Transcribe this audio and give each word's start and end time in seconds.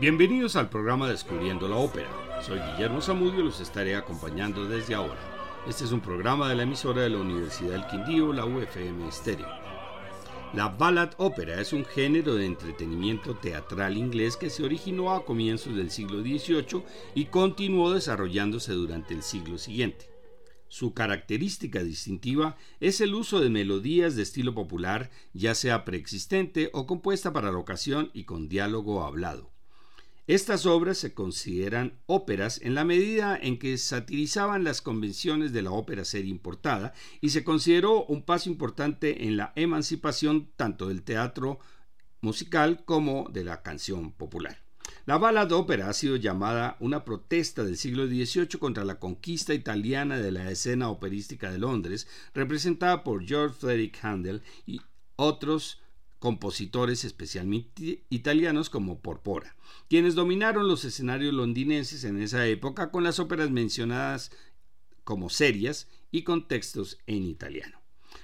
Bienvenidos 0.00 0.54
al 0.54 0.68
programa 0.68 1.08
Descubriendo 1.08 1.66
la 1.66 1.74
Ópera. 1.74 2.08
Soy 2.40 2.60
Guillermo 2.60 3.00
Zamudio 3.00 3.40
y 3.40 3.42
los 3.42 3.58
estaré 3.58 3.96
acompañando 3.96 4.64
desde 4.64 4.94
ahora. 4.94 5.18
Este 5.66 5.82
es 5.82 5.90
un 5.90 6.00
programa 6.00 6.48
de 6.48 6.54
la 6.54 6.62
emisora 6.62 7.02
de 7.02 7.10
la 7.10 7.18
Universidad 7.18 7.72
del 7.72 7.86
Quindío, 7.88 8.32
la 8.32 8.44
UFM 8.44 9.10
Stereo. 9.10 9.48
La 10.54 10.68
ballad 10.68 11.14
ópera 11.16 11.60
es 11.60 11.72
un 11.72 11.84
género 11.84 12.36
de 12.36 12.46
entretenimiento 12.46 13.34
teatral 13.34 13.96
inglés 13.96 14.36
que 14.36 14.50
se 14.50 14.62
originó 14.62 15.12
a 15.12 15.24
comienzos 15.24 15.74
del 15.74 15.90
siglo 15.90 16.20
XVIII 16.20 16.84
y 17.16 17.24
continuó 17.24 17.92
desarrollándose 17.92 18.74
durante 18.74 19.14
el 19.14 19.24
siglo 19.24 19.58
siguiente. 19.58 20.08
Su 20.68 20.94
característica 20.94 21.82
distintiva 21.82 22.56
es 22.78 23.00
el 23.00 23.14
uso 23.16 23.40
de 23.40 23.50
melodías 23.50 24.14
de 24.14 24.22
estilo 24.22 24.54
popular, 24.54 25.10
ya 25.32 25.56
sea 25.56 25.84
preexistente 25.84 26.70
o 26.72 26.86
compuesta 26.86 27.32
para 27.32 27.50
la 27.50 27.58
ocasión 27.58 28.12
y 28.14 28.22
con 28.22 28.48
diálogo 28.48 29.02
hablado. 29.02 29.57
Estas 30.28 30.66
obras 30.66 30.98
se 30.98 31.14
consideran 31.14 32.02
óperas 32.04 32.60
en 32.62 32.74
la 32.74 32.84
medida 32.84 33.34
en 33.40 33.58
que 33.58 33.78
satirizaban 33.78 34.62
las 34.62 34.82
convenciones 34.82 35.54
de 35.54 35.62
la 35.62 35.70
ópera 35.70 36.04
serie 36.04 36.30
importada 36.30 36.92
y 37.22 37.30
se 37.30 37.44
consideró 37.44 38.04
un 38.04 38.22
paso 38.22 38.50
importante 38.50 39.24
en 39.24 39.38
la 39.38 39.54
emancipación 39.56 40.50
tanto 40.54 40.88
del 40.88 41.02
teatro 41.02 41.60
musical 42.20 42.84
como 42.84 43.30
de 43.32 43.42
la 43.42 43.62
canción 43.62 44.12
popular. 44.12 44.58
La 45.06 45.16
ballad 45.16 45.50
ópera 45.52 45.88
ha 45.88 45.94
sido 45.94 46.16
llamada 46.16 46.76
una 46.78 47.06
protesta 47.06 47.64
del 47.64 47.78
siglo 47.78 48.06
XVIII 48.06 48.58
contra 48.58 48.84
la 48.84 48.98
conquista 48.98 49.54
italiana 49.54 50.18
de 50.18 50.30
la 50.30 50.50
escena 50.50 50.90
operística 50.90 51.50
de 51.50 51.56
Londres, 51.56 52.06
representada 52.34 53.02
por 53.02 53.24
George 53.24 53.56
Frederick 53.58 53.98
Handel 54.04 54.42
y 54.66 54.82
otros 55.16 55.80
compositores 56.18 57.04
especialmente 57.04 58.04
italianos 58.10 58.70
como 58.70 59.00
Porpora, 59.00 59.56
quienes 59.88 60.14
dominaron 60.14 60.68
los 60.68 60.84
escenarios 60.84 61.32
londinenses 61.32 62.04
en 62.04 62.20
esa 62.20 62.46
época 62.46 62.90
con 62.90 63.04
las 63.04 63.18
óperas 63.18 63.50
mencionadas 63.50 64.30
como 65.04 65.30
serias 65.30 65.88
y 66.10 66.22
con 66.24 66.48
textos 66.48 66.98
en 67.06 67.24
italiano. 67.24 67.77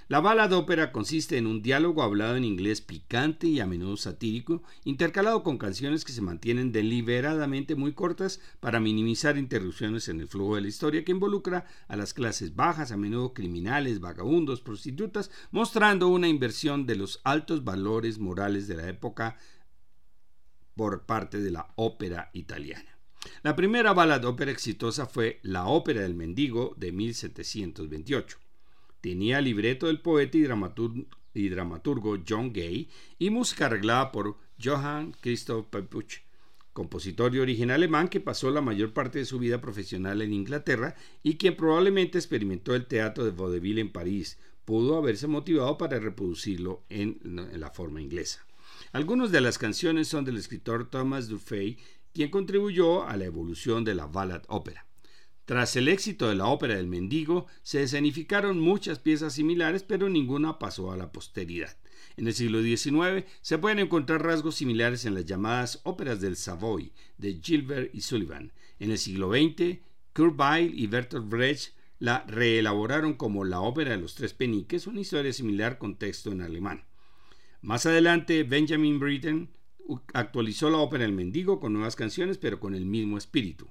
La 0.07 0.21
bala 0.21 0.49
de 0.49 0.55
ópera 0.55 0.93
consiste 0.93 1.39
en 1.39 1.47
un 1.47 1.63
diálogo 1.63 2.03
hablado 2.03 2.37
en 2.37 2.45
inglés 2.45 2.83
picante 2.83 3.47
y 3.47 3.61
a 3.61 3.67
menudo 3.67 3.97
satírico, 3.97 4.63
intercalado 4.85 5.43
con 5.43 5.57
canciones 5.57 6.05
que 6.05 6.13
se 6.13 6.21
mantienen 6.21 6.73
deliberadamente 6.73 7.75
muy 7.75 7.95
cortas 7.95 8.39
para 8.61 8.81
minimizar 8.81 9.39
interrupciones 9.39 10.09
en 10.09 10.21
el 10.21 10.29
flujo 10.29 10.57
de 10.57 10.61
la 10.61 10.69
historia 10.69 11.07
que 11.07 11.13
involucra 11.13 11.65
a 11.89 11.97
las 11.97 12.13
clases 12.13 12.55
bajas, 12.55 12.93
a 12.93 12.99
menudo 12.99 13.33
criminales, 13.33 14.01
vagabundos, 14.01 14.61
prostitutas, 14.61 15.31
mostrando 15.51 16.09
una 16.09 16.29
inversión 16.29 16.85
de 16.85 16.97
los 16.97 17.23
altos 17.25 17.65
valores 17.65 18.19
morales 18.19 18.69
de 18.69 18.77
la 18.77 18.89
época 18.89 19.39
por 20.77 21.07
parte 21.07 21.41
de 21.41 21.51
la 21.51 21.73
ópera 21.77 22.29
italiana. 22.35 22.99
La 23.43 23.57
primera 23.57 23.95
de 24.19 24.27
ópera 24.27 24.51
exitosa 24.51 25.07
fue 25.07 25.41
La 25.43 25.65
ópera 25.65 26.03
del 26.03 26.15
mendigo 26.15 26.75
de 26.77 26.93
1728. 26.93 28.44
Tenía 29.05 29.43
libreto 29.43 29.89
del 29.89 30.01
poeta 30.01 30.39
y 30.39 31.49
dramaturgo, 31.51 32.19
John 32.27 32.55
Gay 32.55 32.89
y 33.19 33.29
música 33.29 33.67
arreglada 33.67 34.11
por 34.11 34.39
Johann 34.59 35.15
Christoph 35.21 35.67
Pepuch, 35.67 36.23
compositor 36.73 37.35
y 37.35 37.41
origen 37.41 37.71
alemán 37.71 38.09
que 38.09 38.21
pasó 38.21 38.51
la 38.51 38.63
mayor 38.63 38.95
parte 38.95 39.19
de 39.19 39.27
su 39.27 39.39
vida 39.39 39.61
profesional 39.61 40.23
en 40.23 40.33
Inglaterra 40.33 40.95
y 41.23 41.37
quien 41.37 41.55
probablemente 41.55 42.17
experimentó 42.17 42.75
el 42.75 42.87
teatro 42.87 43.27
de 43.27 43.33
vaudeville 43.33 43.83
en 43.83 43.93
París. 43.93 44.39
Pudo 44.65 44.97
haberse 44.97 45.27
motivado 45.27 45.77
para 45.77 45.99
reproducirlo 45.99 46.87
en, 46.89 47.21
en 47.25 47.61
la 47.61 47.69
forma 47.69 48.01
inglesa. 48.01 48.47
Algunas 48.93 49.31
de 49.31 49.43
las 49.43 49.59
canciones 49.59 50.09
son 50.09 50.25
del 50.25 50.39
escritor 50.39 50.89
Thomas 50.89 51.29
Dufay, 51.29 51.77
quien 52.15 52.31
contribuyó 52.31 53.07
a 53.07 53.19
la 53.19 53.27
evolución 53.27 53.85
de 53.85 53.97
la 53.97 54.07
ballad 54.07 54.45
ópera. 54.49 54.87
Tras 55.45 55.77
el 55.77 55.89
éxito 55.89 56.29
de 56.29 56.37
la 56.37 56.47
ópera 56.47 56.77
del 56.77 56.87
mendigo, 56.87 57.47
se 57.63 57.83
escenificaron 57.83 58.59
muchas 58.59 58.99
piezas 58.99 59.35
similares, 59.35 59.83
pero 59.83 60.09
ninguna 60.09 60.59
pasó 60.59 60.91
a 60.91 60.97
la 60.97 61.13
posteridad. 61.13 61.77
En 62.17 62.27
el 62.27 62.35
siglo 62.35 62.63
XIX 62.63 63.27
se 63.43 63.59
pueden 63.59 63.79
encontrar 63.79 64.23
rasgos 64.23 64.55
similares 64.55 65.05
en 65.05 65.15
las 65.15 65.27
llamadas 65.27 65.81
óperas 65.85 66.21
del 66.21 66.37
Savoy 66.37 66.93
de 67.19 67.41
Gilbert 67.43 67.95
y 67.95 68.01
Sullivan. 68.01 68.53
En 68.79 68.91
el 68.91 68.99
siglo 68.99 69.31
XX, 69.31 69.81
Weill 70.17 70.79
y 70.79 70.87
Bertolt 70.87 71.29
Brecht 71.29 71.75
la 71.99 72.25
reelaboraron 72.27 73.15
como 73.15 73.45
la 73.45 73.61
ópera 73.61 73.91
de 73.93 73.99
los 73.99 74.15
tres 74.15 74.33
peniques, 74.33 74.87
una 74.87 75.01
historia 75.01 75.33
similar 75.33 75.79
con 75.79 75.97
texto 75.97 76.33
en 76.33 76.41
alemán. 76.41 76.85
Más 77.61 77.87
adelante, 77.87 78.45
Benjamin 78.45 78.99
Britten 78.99 79.51
actualizó 80.13 80.71
la 80.71 80.79
ópera 80.79 81.05
El 81.05 81.13
Mendigo 81.13 81.61
con 81.61 81.73
nuevas 81.73 81.97
canciones, 81.97 82.39
pero 82.39 82.61
con 82.61 82.75
el 82.75 82.87
mismo 82.87 83.19
espíritu. 83.19 83.69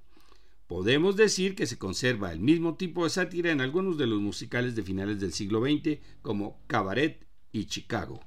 Podemos 0.68 1.16
decir 1.16 1.56
que 1.56 1.68
se 1.68 1.78
conserva 1.78 2.31
el 2.31 2.40
mismo 2.40 2.75
tipo 2.75 3.03
de 3.03 3.09
sátira 3.09 3.51
en 3.51 3.62
algunos 3.62 3.97
de 3.97 4.07
los 4.07 4.22
musicales 4.22 4.75
de 4.75 4.84
finales 4.84 5.19
del 5.19 5.34
siglo 5.34 5.62
XX 5.62 6.00
como 6.22 6.62
Cabaret 6.68 7.28
y 7.51 7.66
Chicago. 7.66 8.22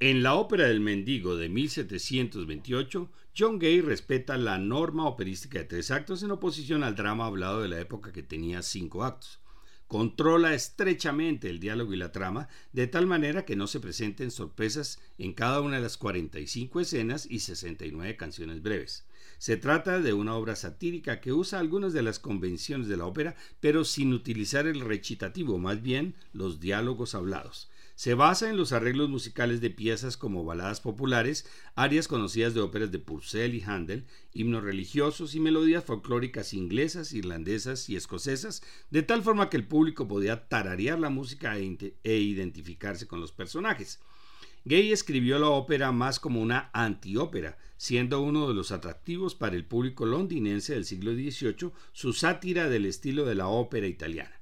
En 0.00 0.22
la 0.22 0.34
ópera 0.34 0.66
del 0.66 0.80
mendigo 0.80 1.36
de 1.36 1.48
1728, 1.48 3.10
John 3.36 3.58
Gay 3.58 3.80
respeta 3.80 4.36
la 4.36 4.58
norma 4.58 5.06
operística 5.06 5.58
de 5.58 5.64
tres 5.64 5.90
actos 5.90 6.22
en 6.22 6.30
oposición 6.30 6.82
al 6.82 6.96
drama 6.96 7.26
hablado 7.26 7.62
de 7.62 7.68
la 7.68 7.80
época 7.80 8.12
que 8.12 8.22
tenía 8.22 8.62
cinco 8.62 9.04
actos. 9.04 9.40
Controla 9.86 10.54
estrechamente 10.54 11.48
el 11.50 11.60
diálogo 11.60 11.92
y 11.92 11.96
la 11.96 12.10
trama, 12.10 12.48
de 12.72 12.86
tal 12.86 13.06
manera 13.06 13.44
que 13.44 13.54
no 13.54 13.66
se 13.66 13.80
presenten 13.80 14.30
sorpresas 14.30 14.98
en 15.18 15.34
cada 15.34 15.60
una 15.60 15.76
de 15.76 15.82
las 15.82 15.96
45 15.96 16.80
escenas 16.80 17.26
y 17.30 17.40
69 17.40 18.16
canciones 18.16 18.62
breves. 18.62 19.06
Se 19.38 19.56
trata 19.56 20.00
de 20.00 20.12
una 20.12 20.34
obra 20.34 20.56
satírica 20.56 21.20
que 21.20 21.32
usa 21.32 21.58
algunas 21.58 21.92
de 21.92 22.02
las 22.02 22.18
convenciones 22.18 22.88
de 22.88 22.96
la 22.96 23.06
ópera, 23.06 23.36
pero 23.60 23.84
sin 23.84 24.12
utilizar 24.12 24.66
el 24.66 24.80
recitativo, 24.80 25.58
más 25.58 25.82
bien 25.82 26.14
los 26.32 26.60
diálogos 26.60 27.14
hablados. 27.14 27.70
Se 27.96 28.14
basa 28.14 28.50
en 28.50 28.56
los 28.56 28.72
arreglos 28.72 29.08
musicales 29.08 29.60
de 29.60 29.70
piezas 29.70 30.16
como 30.16 30.44
baladas 30.44 30.80
populares, 30.80 31.46
arias 31.76 32.08
conocidas 32.08 32.52
de 32.52 32.60
óperas 32.60 32.90
de 32.90 32.98
Purcell 32.98 33.54
y 33.54 33.62
Handel, 33.62 34.04
himnos 34.32 34.64
religiosos 34.64 35.36
y 35.36 35.40
melodías 35.40 35.84
folclóricas 35.84 36.54
inglesas, 36.54 37.12
irlandesas 37.12 37.88
y 37.88 37.94
escocesas, 37.94 38.64
de 38.90 39.04
tal 39.04 39.22
forma 39.22 39.48
que 39.48 39.56
el 39.56 39.68
público 39.68 40.08
podía 40.08 40.48
tararear 40.48 40.98
la 40.98 41.08
música 41.08 41.56
e, 41.56 41.94
e 42.02 42.16
identificarse 42.16 43.06
con 43.06 43.20
los 43.20 43.30
personajes. 43.30 44.00
Gay 44.66 44.92
escribió 44.92 45.38
la 45.38 45.50
ópera 45.50 45.92
más 45.92 46.18
como 46.18 46.40
una 46.40 46.70
antiópera, 46.72 47.58
siendo 47.76 48.22
uno 48.22 48.48
de 48.48 48.54
los 48.54 48.72
atractivos 48.72 49.34
para 49.34 49.56
el 49.56 49.66
público 49.66 50.06
londinense 50.06 50.72
del 50.72 50.86
siglo 50.86 51.12
XVIII 51.12 51.72
su 51.92 52.14
sátira 52.14 52.70
del 52.70 52.86
estilo 52.86 53.26
de 53.26 53.34
la 53.34 53.48
ópera 53.48 53.86
italiana. 53.86 54.40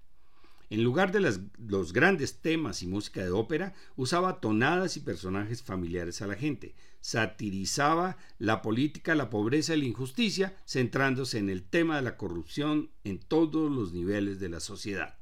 En 0.71 0.85
lugar 0.85 1.11
de 1.11 1.41
los 1.59 1.93
grandes 1.93 2.41
temas 2.41 2.85
y 2.85 2.87
música 2.87 3.23
de 3.25 3.33
ópera, 3.33 3.75
usaba 3.97 4.41
tonadas 4.41 4.97
y 4.97 5.01
personajes 5.01 5.61
familiares 5.61 6.23
a 6.23 6.29
la 6.29 6.37
gente. 6.37 6.77
Satirizaba 7.01 8.17
la 8.39 8.63
política, 8.63 9.17
la 9.17 9.29
pobreza 9.29 9.75
y 9.75 9.81
la 9.81 9.87
injusticia, 9.87 10.57
centrándose 10.65 11.39
en 11.39 11.51
el 11.51 11.65
tema 11.65 11.97
de 11.97 12.03
la 12.03 12.17
corrupción 12.17 12.91
en 13.03 13.19
todos 13.19 13.73
los 13.73 13.93
niveles 13.93 14.39
de 14.39 14.49
la 14.51 14.61
sociedad. 14.61 15.19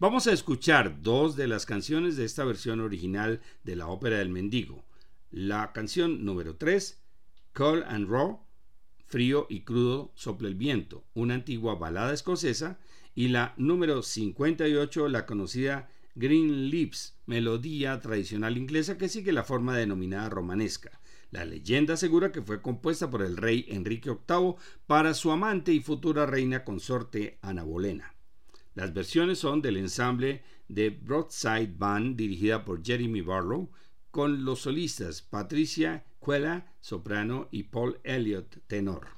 Vamos 0.00 0.26
a 0.26 0.32
escuchar 0.32 1.00
dos 1.00 1.36
de 1.36 1.46
las 1.46 1.64
canciones 1.64 2.16
de 2.16 2.24
esta 2.24 2.44
versión 2.44 2.80
original 2.80 3.40
de 3.62 3.76
la 3.76 3.86
ópera 3.86 4.18
del 4.18 4.30
mendigo. 4.30 4.84
La 5.30 5.72
canción 5.72 6.24
número 6.24 6.56
3, 6.56 7.00
Cold 7.52 7.84
and 7.86 8.08
Raw, 8.08 8.40
Frío 9.06 9.46
y 9.48 9.60
crudo 9.60 10.12
sopla 10.16 10.48
el 10.48 10.56
viento, 10.56 11.04
una 11.14 11.34
antigua 11.34 11.76
balada 11.76 12.12
escocesa, 12.12 12.80
y 13.14 13.28
la 13.28 13.54
número 13.56 14.02
58, 14.02 15.08
la 15.08 15.24
conocida 15.24 15.88
Green 16.16 16.68
Lips, 16.68 17.16
melodía 17.26 18.00
tradicional 18.00 18.58
inglesa 18.58 18.98
que 18.98 19.08
sigue 19.08 19.32
la 19.32 19.44
forma 19.44 19.76
denominada 19.76 20.28
romanesca. 20.28 21.00
La 21.30 21.44
leyenda 21.44 21.94
asegura 21.94 22.32
que 22.32 22.42
fue 22.42 22.60
compuesta 22.60 23.08
por 23.08 23.22
el 23.22 23.36
rey 23.36 23.66
Enrique 23.68 24.10
VIII 24.10 24.56
para 24.86 25.14
su 25.14 25.30
amante 25.30 25.72
y 25.72 25.80
futura 25.80 26.26
reina 26.26 26.64
consorte 26.64 27.38
Ana 27.40 27.62
Bolena. 27.62 28.15
Las 28.76 28.92
versiones 28.92 29.38
son 29.38 29.62
del 29.62 29.78
ensamble 29.78 30.42
de 30.68 30.90
Broadside 30.90 31.72
Band 31.78 32.14
dirigida 32.14 32.62
por 32.62 32.84
Jeremy 32.84 33.22
Barlow, 33.22 33.70
con 34.10 34.44
los 34.44 34.60
solistas 34.60 35.22
Patricia 35.22 36.04
Cuela, 36.18 36.74
soprano, 36.80 37.48
y 37.50 37.62
Paul 37.62 37.98
Elliott, 38.04 38.58
tenor. 38.66 39.15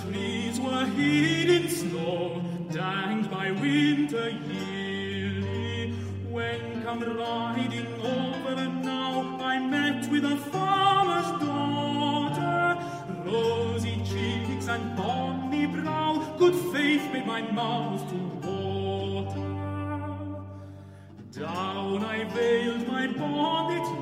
Trees 0.00 0.60
were 0.60 0.86
hid 0.86 1.50
in 1.50 1.68
snow, 1.68 2.42
danged 2.70 3.30
by 3.30 3.50
winter 3.50 4.30
yearly. 4.30 5.92
When 6.28 6.82
come 6.82 7.00
riding 7.00 7.86
over 8.02 8.54
the 8.54 8.68
now, 8.68 9.38
I 9.40 9.58
met 9.58 10.10
with 10.10 10.24
a 10.24 10.36
farmer's 10.36 11.30
daughter. 11.40 12.78
Rosy 13.24 13.96
cheeks 14.04 14.68
and 14.68 14.96
bonny 14.96 15.66
brow, 15.66 16.34
good 16.38 16.54
faith 16.72 17.12
made 17.12 17.26
my 17.26 17.42
mouth 17.52 18.08
to 18.10 18.16
water. 18.46 19.40
Down 21.32 22.04
I 22.04 22.24
veiled 22.34 22.86
my 22.88 23.06
bonnet 23.06 24.01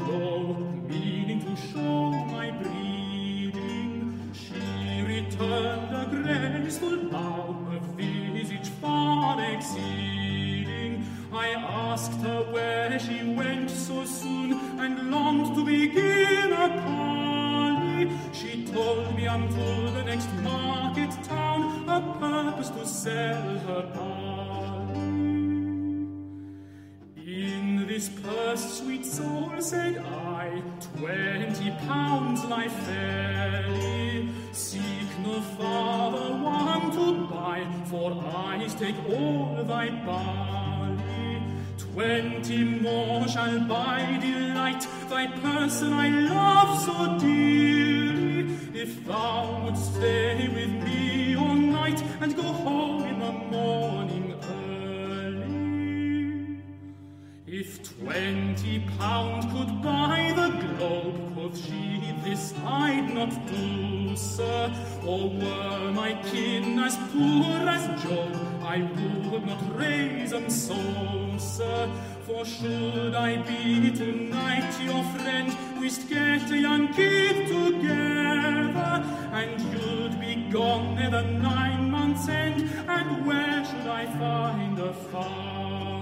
take 38.81 38.97
all 39.11 39.63
thy 39.65 39.91
barley. 40.07 41.43
Twenty 41.77 42.65
more 42.65 43.29
shall 43.29 43.61
buy 43.61 44.19
delight, 44.23 44.87
thy 45.11 45.27
person 45.27 45.93
I 45.93 46.09
love 46.09 46.81
so 46.87 47.19
dearly. 47.19 48.57
If 48.73 49.05
thou 49.05 49.65
wouldst 49.65 49.95
stay 49.97 50.49
with 50.49 50.73
me 50.87 51.37
all 51.37 51.55
night, 51.55 52.03
and 52.23 52.35
go 52.35 52.43
home 52.43 53.03
in 53.05 53.19
the 53.19 53.33
morning 53.33 54.00
If 57.61 57.99
twenty 57.99 58.83
pound 58.97 59.43
could 59.53 59.83
buy 59.83 60.33
the 60.35 60.49
globe, 60.65 61.35
quoth 61.35 61.59
she, 61.63 62.11
this 62.25 62.55
I'd 62.65 63.13
not 63.13 63.33
do, 63.49 64.17
sir. 64.17 64.73
Or 65.05 65.29
were 65.29 65.93
my 65.93 66.15
kin 66.31 66.79
as 66.79 66.97
poor 67.13 67.69
as 67.69 67.85
Job, 68.03 68.35
I 68.63 68.79
would 69.31 69.45
not 69.45 69.63
raise 69.79 70.31
them 70.31 70.49
so, 70.49 70.81
sir. 71.37 71.93
For 72.27 72.47
should 72.47 73.15
I 73.15 73.43
be 73.43 73.91
tonight 73.91 74.73
your 74.83 75.05
friend, 75.19 75.55
we'd 75.79 76.09
get 76.09 76.51
a 76.51 76.57
young 76.57 76.95
kid 76.95 77.47
together, 77.49 79.05
and 79.35 79.61
you'd 79.71 80.19
be 80.19 80.49
gone 80.51 80.97
at 80.97 81.11
the 81.11 81.25
nine 81.25 81.91
months' 81.91 82.27
end, 82.27 82.71
and 82.89 83.27
where 83.27 83.63
should 83.67 83.87
I 83.87 84.07
find 84.19 84.79
a 84.79 84.95
father? 84.95 86.00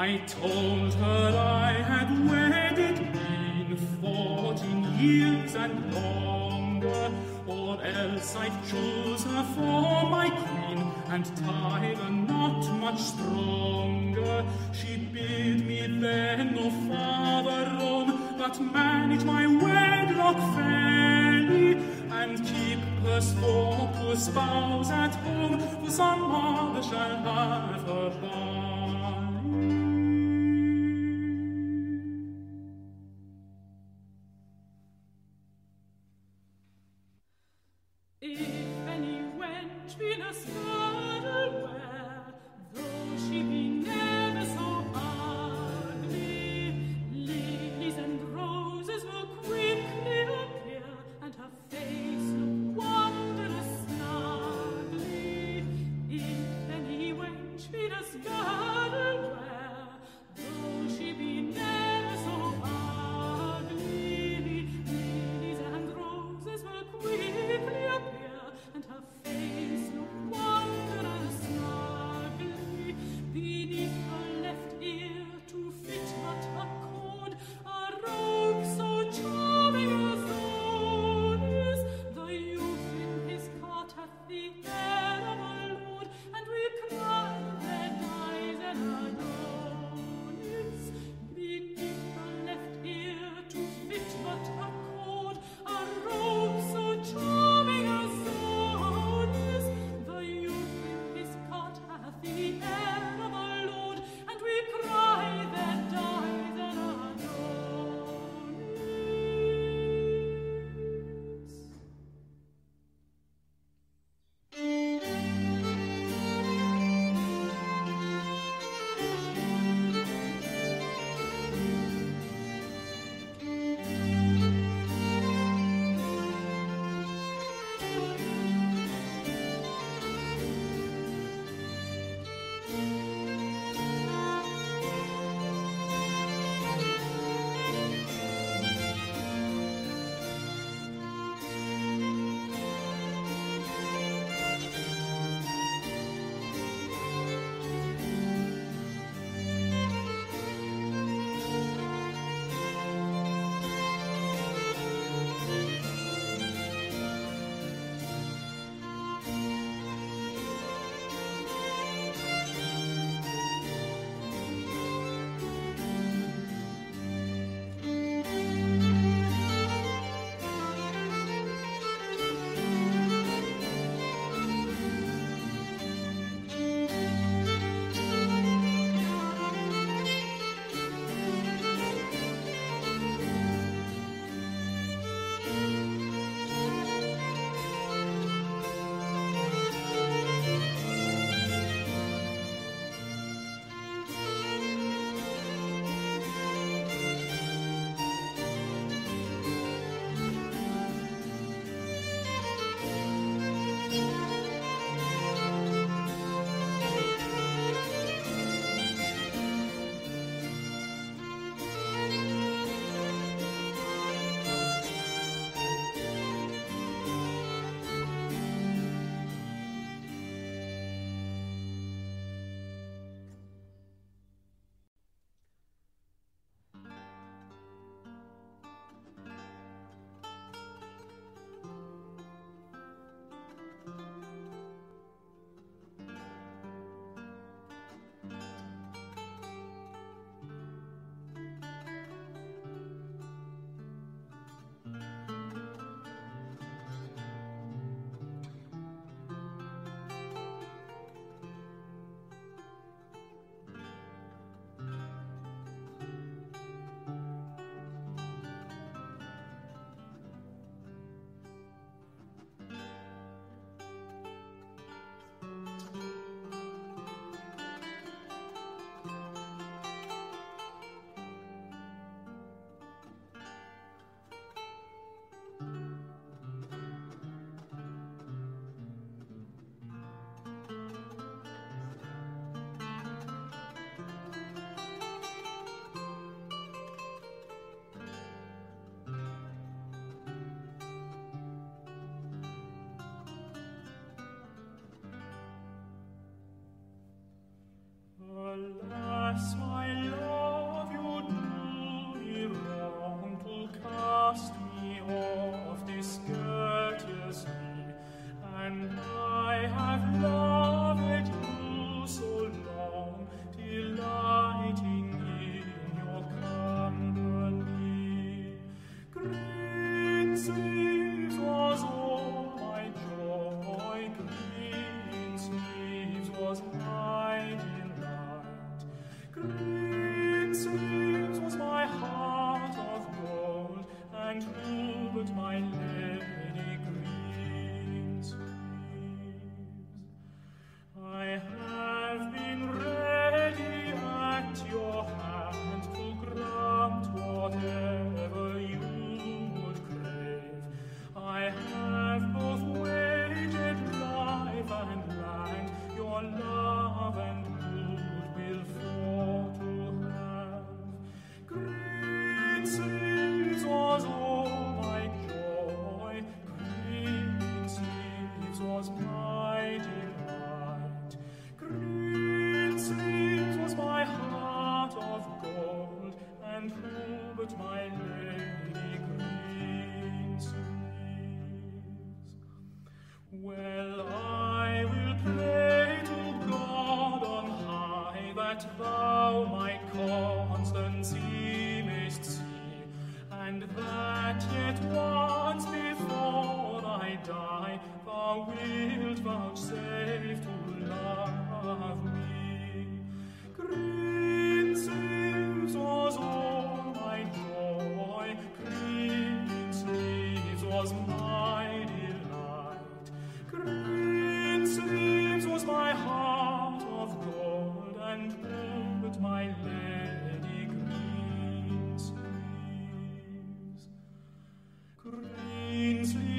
I 0.00 0.18
told 0.28 0.94
her 0.94 1.36
I 1.36 1.72
had 1.72 2.08
wedded 2.30 2.98
been 3.12 3.76
fourteen 4.00 4.84
years 4.96 5.56
and 5.56 5.92
longer, 5.92 7.10
or 7.48 7.82
else 7.82 8.36
I'd 8.36 8.52
choose 8.70 9.24
her 9.24 9.42
for 9.56 10.08
my 10.08 10.30
queen 10.30 10.92
and 11.08 11.24
tie 11.38 11.96
the 11.98 12.10
knot 12.10 12.72
much 12.78 13.00
stronger. 13.00 14.44
She 14.72 14.98
bid 14.98 15.66
me 15.66 15.80
then 16.00 16.54
no 16.54 16.70
farther 16.86 17.68
roam, 17.80 18.36
but 18.38 18.60
manage 18.60 19.24
my 19.24 19.48
wedlock 19.48 20.36
fairly 20.54 21.72
and 22.12 22.38
keep 22.46 22.78
purse 23.02 23.32
for 23.32 23.90
poor 23.94 24.14
spouse 24.14 24.92
at 24.92 25.16
home, 25.16 25.58
for 25.58 25.90
some 25.90 26.20
mother 26.20 26.84
shall 26.84 27.16
have 27.16 27.82
her 27.82 28.10
bar. 28.22 28.57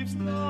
stars. 0.10 0.49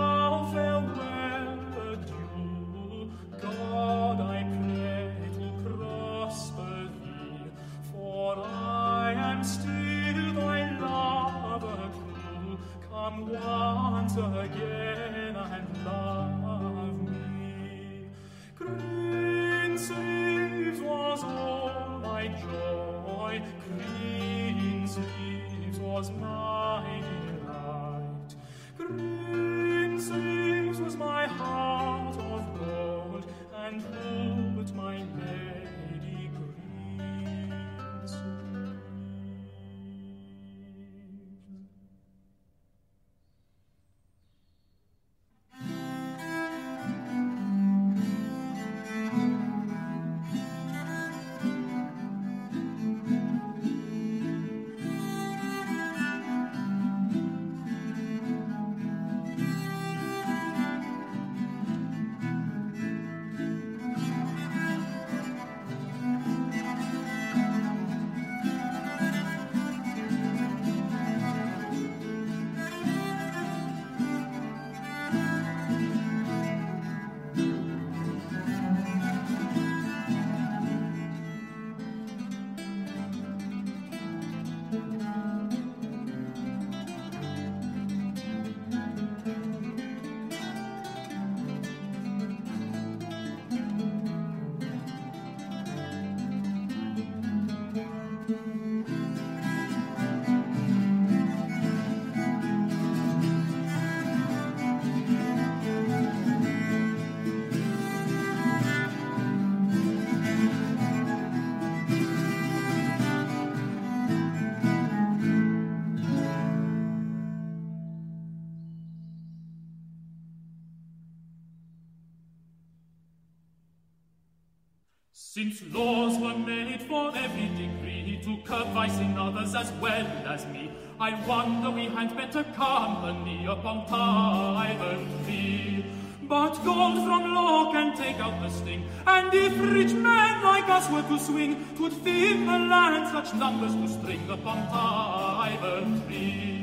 Since 125.40 125.64
laws 125.74 126.20
were 126.20 126.38
made 126.38 126.82
for 126.82 127.16
every 127.16 127.48
degree 127.56 128.20
to 128.26 128.36
curb 128.44 128.74
vice 128.74 129.00
in 129.00 129.18
others 129.18 129.56
as 129.56 129.72
well 129.80 130.06
as 130.28 130.46
me, 130.48 130.70
I 131.00 131.12
wonder 131.26 131.72
we 131.72 131.86
had 131.86 132.14
better 132.14 132.44
company 132.44 133.46
upon 133.46 133.86
Tyburn 133.88 135.08
Tree. 135.24 135.86
But 136.24 136.62
gold 136.66 137.06
from 137.06 137.34
law 137.34 137.72
can 137.72 137.96
take 137.96 138.18
out 138.18 138.42
the 138.42 138.50
sting, 138.50 138.84
and 139.08 139.34
if 139.34 139.58
rich 139.62 139.94
men 139.94 140.44
like 140.44 140.68
us 140.68 140.92
were 140.92 141.04
to 141.04 141.18
swing, 141.18 141.66
twould 141.78 141.94
fill 141.94 142.40
the 142.40 142.60
land 142.74 143.08
such 143.14 143.34
numbers 143.34 143.76
to 143.76 143.88
string 143.88 144.30
upon 144.30 144.58
Tyburn 144.68 146.06
Tree. 146.06 146.59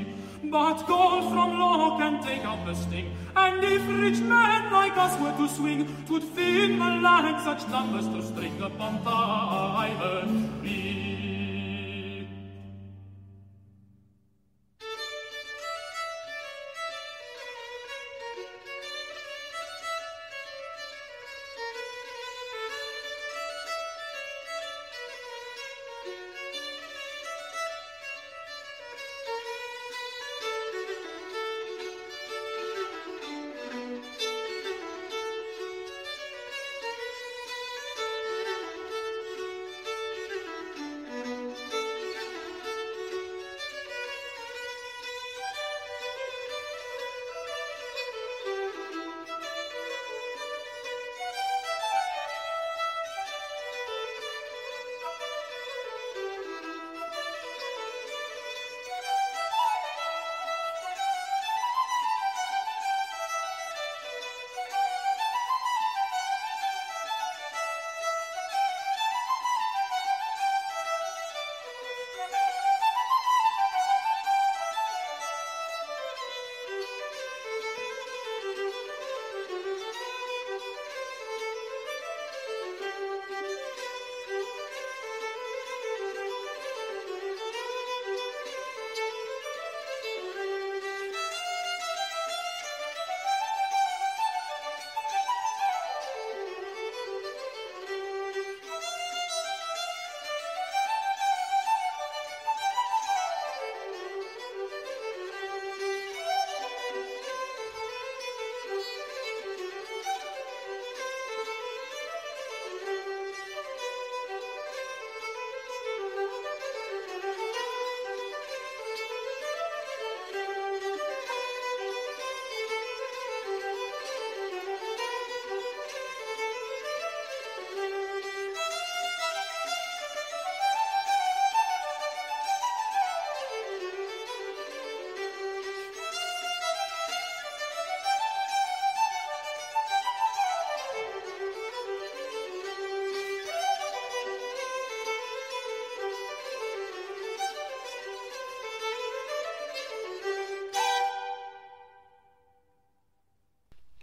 But 0.49 0.87
gold 0.87 1.31
from 1.33 1.59
law 1.59 1.97
can 1.97 2.23
take 2.23 2.45
out 2.45 2.65
the 2.65 2.73
sting, 2.73 3.11
and 3.35 3.61
if 3.63 3.81
rich 3.89 4.19
men 4.19 4.71
like 4.71 4.95
us 4.95 5.19
were 5.19 5.33
to 5.33 5.53
swing, 5.53 5.87
twould 6.07 6.23
fill 6.23 6.69
the 6.69 7.01
land 7.01 7.43
such 7.43 7.67
numbers 7.69 8.07
to 8.07 8.21
string 8.21 8.61
upon 8.61 9.01
island 9.05 10.61
tree. 10.61 10.96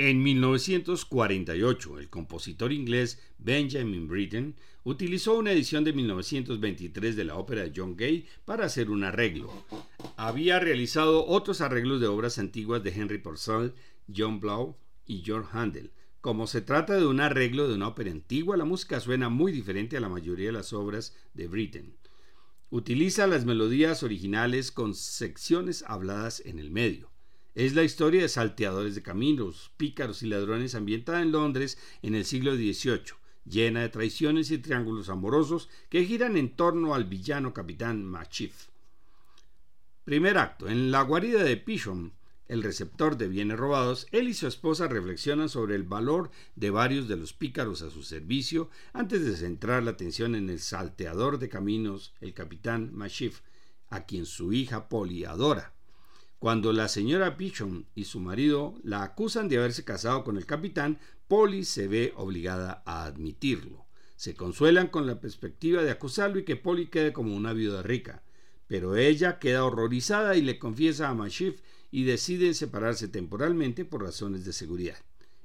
En 0.04 0.22
1948, 0.22 1.98
el 1.98 2.10
compositor 2.10 2.74
inglés 2.74 3.22
Benjamin 3.38 4.06
Britten 4.06 4.54
utilizó 4.82 5.38
una 5.38 5.52
edición 5.52 5.82
de 5.82 5.94
1923 5.94 7.16
de 7.16 7.24
la 7.24 7.36
ópera 7.36 7.62
de 7.62 7.72
John 7.74 7.96
Gay 7.96 8.26
para 8.44 8.66
hacer 8.66 8.90
un 8.90 9.02
arreglo. 9.02 9.50
Había 10.18 10.60
realizado 10.60 11.26
otros 11.26 11.62
arreglos 11.62 12.02
de 12.02 12.08
obras 12.08 12.38
antiguas 12.38 12.84
de 12.84 12.90
Henry 12.90 13.16
Purcell, 13.16 13.72
John 14.14 14.40
Blow 14.40 14.76
y 15.06 15.22
George 15.24 15.48
Handel. 15.54 15.90
Como 16.20 16.46
se 16.48 16.60
trata 16.60 16.96
de 16.96 17.06
un 17.06 17.20
arreglo 17.20 17.66
de 17.66 17.76
una 17.76 17.88
ópera 17.88 18.10
antigua, 18.10 18.58
la 18.58 18.66
música 18.66 19.00
suena 19.00 19.30
muy 19.30 19.52
diferente 19.52 19.96
a 19.96 20.00
la 20.00 20.10
mayoría 20.10 20.48
de 20.48 20.52
las 20.52 20.74
obras 20.74 21.16
de 21.32 21.46
Britten. 21.46 21.96
Utiliza 22.68 23.26
las 23.26 23.46
melodías 23.46 24.02
originales 24.02 24.70
con 24.70 24.94
secciones 24.94 25.82
habladas 25.88 26.42
en 26.44 26.58
el 26.58 26.70
medio. 26.70 27.13
Es 27.54 27.76
la 27.76 27.84
historia 27.84 28.22
de 28.22 28.28
salteadores 28.28 28.96
de 28.96 29.02
caminos, 29.02 29.70
pícaros 29.76 30.24
y 30.24 30.26
ladrones 30.26 30.74
ambientada 30.74 31.22
en 31.22 31.30
Londres 31.30 31.78
en 32.02 32.16
el 32.16 32.24
siglo 32.24 32.56
XVIII, 32.56 33.14
llena 33.44 33.82
de 33.82 33.90
traiciones 33.90 34.50
y 34.50 34.58
triángulos 34.58 35.08
amorosos 35.08 35.68
que 35.88 36.04
giran 36.04 36.36
en 36.36 36.56
torno 36.56 36.96
al 36.96 37.04
villano 37.04 37.54
capitán 37.54 38.04
Machif. 38.04 38.70
Primer 40.04 40.36
acto. 40.36 40.68
En 40.68 40.90
la 40.90 41.02
guarida 41.02 41.44
de 41.44 41.56
Pishon, 41.56 42.14
el 42.48 42.64
receptor 42.64 43.16
de 43.16 43.28
bienes 43.28 43.56
robados, 43.56 44.08
él 44.10 44.26
y 44.26 44.34
su 44.34 44.48
esposa 44.48 44.88
reflexionan 44.88 45.48
sobre 45.48 45.76
el 45.76 45.84
valor 45.84 46.32
de 46.56 46.70
varios 46.70 47.06
de 47.06 47.16
los 47.16 47.34
pícaros 47.34 47.82
a 47.82 47.90
su 47.90 48.02
servicio 48.02 48.68
antes 48.92 49.24
de 49.24 49.36
centrar 49.36 49.84
la 49.84 49.92
atención 49.92 50.34
en 50.34 50.50
el 50.50 50.58
salteador 50.58 51.38
de 51.38 51.48
caminos, 51.48 52.14
el 52.20 52.34
capitán 52.34 52.90
Mashif, 52.92 53.42
a 53.90 54.06
quien 54.06 54.26
su 54.26 54.52
hija 54.52 54.88
Polly 54.88 55.24
adora. 55.24 55.73
Cuando 56.44 56.74
la 56.74 56.88
señora 56.88 57.38
Pichon 57.38 57.86
y 57.94 58.04
su 58.04 58.20
marido 58.20 58.74
la 58.82 59.02
acusan 59.02 59.48
de 59.48 59.56
haberse 59.56 59.82
casado 59.82 60.24
con 60.24 60.36
el 60.36 60.44
capitán, 60.44 60.98
Polly 61.26 61.64
se 61.64 61.88
ve 61.88 62.12
obligada 62.16 62.82
a 62.84 63.06
admitirlo. 63.06 63.86
Se 64.16 64.34
consuelan 64.34 64.88
con 64.88 65.06
la 65.06 65.22
perspectiva 65.22 65.82
de 65.82 65.90
acusarlo 65.90 66.38
y 66.38 66.44
que 66.44 66.56
Polly 66.56 66.88
quede 66.88 67.14
como 67.14 67.34
una 67.34 67.54
viuda 67.54 67.82
rica. 67.82 68.22
Pero 68.66 68.94
ella 68.94 69.38
queda 69.38 69.64
horrorizada 69.64 70.36
y 70.36 70.42
le 70.42 70.58
confiesa 70.58 71.08
a 71.08 71.14
Mashif 71.14 71.62
y 71.90 72.04
deciden 72.04 72.54
separarse 72.54 73.08
temporalmente 73.08 73.86
por 73.86 74.02
razones 74.02 74.44
de 74.44 74.52
seguridad. 74.52 74.98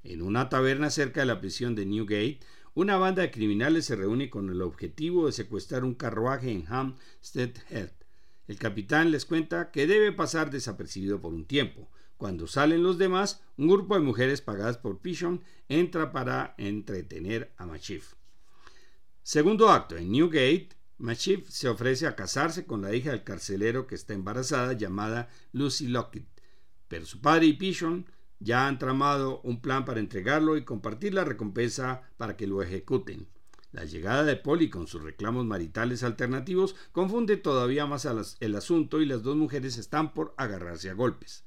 En 0.03 0.21
una 0.21 0.49
taberna 0.49 0.89
cerca 0.89 1.21
de 1.21 1.27
la 1.27 1.39
prisión 1.39 1.75
de 1.75 1.85
Newgate, 1.85 2.41
una 2.73 2.97
banda 2.97 3.21
de 3.21 3.31
criminales 3.31 3.85
se 3.85 3.95
reúne 3.95 4.29
con 4.29 4.49
el 4.49 4.61
objetivo 4.61 5.27
de 5.27 5.31
secuestrar 5.31 5.85
un 5.85 5.95
carruaje 5.95 6.51
en 6.51 6.65
Hampstead 6.67 7.51
Head. 7.69 7.98
El 8.49 8.57
capitán 8.57 9.11
les 9.11 9.25
cuenta 9.25 9.71
que 9.71 9.87
debe 9.87 10.11
pasar 10.11 10.49
desapercibido 10.49 11.21
por 11.21 11.33
un 11.33 11.45
tiempo. 11.45 11.87
Cuando 12.17 12.47
salen 12.47 12.83
los 12.83 12.97
demás, 12.97 13.41
un 13.55 13.69
grupo 13.69 13.95
de 13.95 14.01
mujeres 14.01 14.41
pagadas 14.41 14.77
por 14.77 14.99
Pishon 14.99 15.41
entra 15.69 16.11
para 16.11 16.55
entretener 16.57 17.53
a 17.55 17.65
Machif. 17.65 18.15
Segundo 19.23 19.69
acto. 19.69 19.95
En 19.95 20.11
Newgate, 20.11 20.69
Machif 20.97 21.47
se 21.47 21.69
ofrece 21.69 22.07
a 22.07 22.17
casarse 22.17 22.65
con 22.65 22.81
la 22.81 22.93
hija 22.93 23.11
del 23.11 23.23
carcelero 23.23 23.87
que 23.87 23.95
está 23.95 24.13
embarazada 24.13 24.73
llamada 24.73 25.29
Lucy 25.53 25.87
Lockett 25.87 26.27
pero 26.89 27.05
su 27.05 27.21
padre 27.21 27.45
y 27.45 27.53
Pishon 27.53 28.07
ya 28.39 28.67
han 28.67 28.79
tramado 28.79 29.41
un 29.43 29.61
plan 29.61 29.85
para 29.85 29.99
entregarlo 29.99 30.57
y 30.57 30.65
compartir 30.65 31.13
la 31.13 31.23
recompensa 31.23 32.01
para 32.17 32.35
que 32.35 32.47
lo 32.47 32.63
ejecuten. 32.63 33.27
La 33.71 33.85
llegada 33.85 34.23
de 34.23 34.35
Polly 34.35 34.69
con 34.69 34.87
sus 34.87 35.03
reclamos 35.03 35.45
maritales 35.45 36.03
alternativos 36.03 36.75
confunde 36.91 37.37
todavía 37.37 37.85
más 37.85 38.07
el 38.39 38.55
asunto 38.55 38.99
y 38.99 39.05
las 39.05 39.21
dos 39.21 39.35
mujeres 39.35 39.77
están 39.77 40.13
por 40.13 40.33
agarrarse 40.37 40.89
a 40.89 40.93
golpes. 40.93 41.43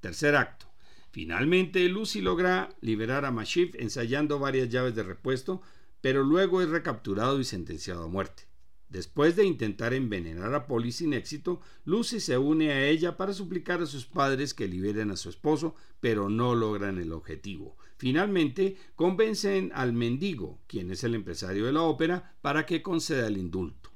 Tercer 0.00 0.34
acto. 0.34 0.66
Finalmente, 1.10 1.86
Lucy 1.88 2.20
logra 2.22 2.70
liberar 2.80 3.24
a 3.24 3.30
Mashif 3.30 3.74
ensayando 3.74 4.38
varias 4.38 4.70
llaves 4.70 4.94
de 4.94 5.02
repuesto, 5.02 5.60
pero 6.00 6.22
luego 6.22 6.62
es 6.62 6.70
recapturado 6.70 7.38
y 7.38 7.44
sentenciado 7.44 8.04
a 8.04 8.08
muerte. 8.08 8.47
Después 8.88 9.36
de 9.36 9.44
intentar 9.44 9.92
envenenar 9.92 10.54
a 10.54 10.66
Polly 10.66 10.92
sin 10.92 11.12
éxito, 11.12 11.60
Lucy 11.84 12.20
se 12.20 12.38
une 12.38 12.72
a 12.72 12.86
ella 12.86 13.18
para 13.18 13.34
suplicar 13.34 13.82
a 13.82 13.86
sus 13.86 14.06
padres 14.06 14.54
que 14.54 14.66
liberen 14.66 15.10
a 15.10 15.16
su 15.16 15.28
esposo, 15.28 15.74
pero 16.00 16.30
no 16.30 16.54
logran 16.54 16.98
el 16.98 17.12
objetivo. 17.12 17.76
Finalmente, 17.98 18.78
convencen 18.96 19.72
al 19.74 19.92
mendigo, 19.92 20.58
quien 20.66 20.90
es 20.90 21.04
el 21.04 21.14
empresario 21.14 21.66
de 21.66 21.72
la 21.72 21.82
ópera, 21.82 22.34
para 22.40 22.64
que 22.64 22.80
conceda 22.80 23.26
el 23.26 23.36
indulto. 23.36 23.90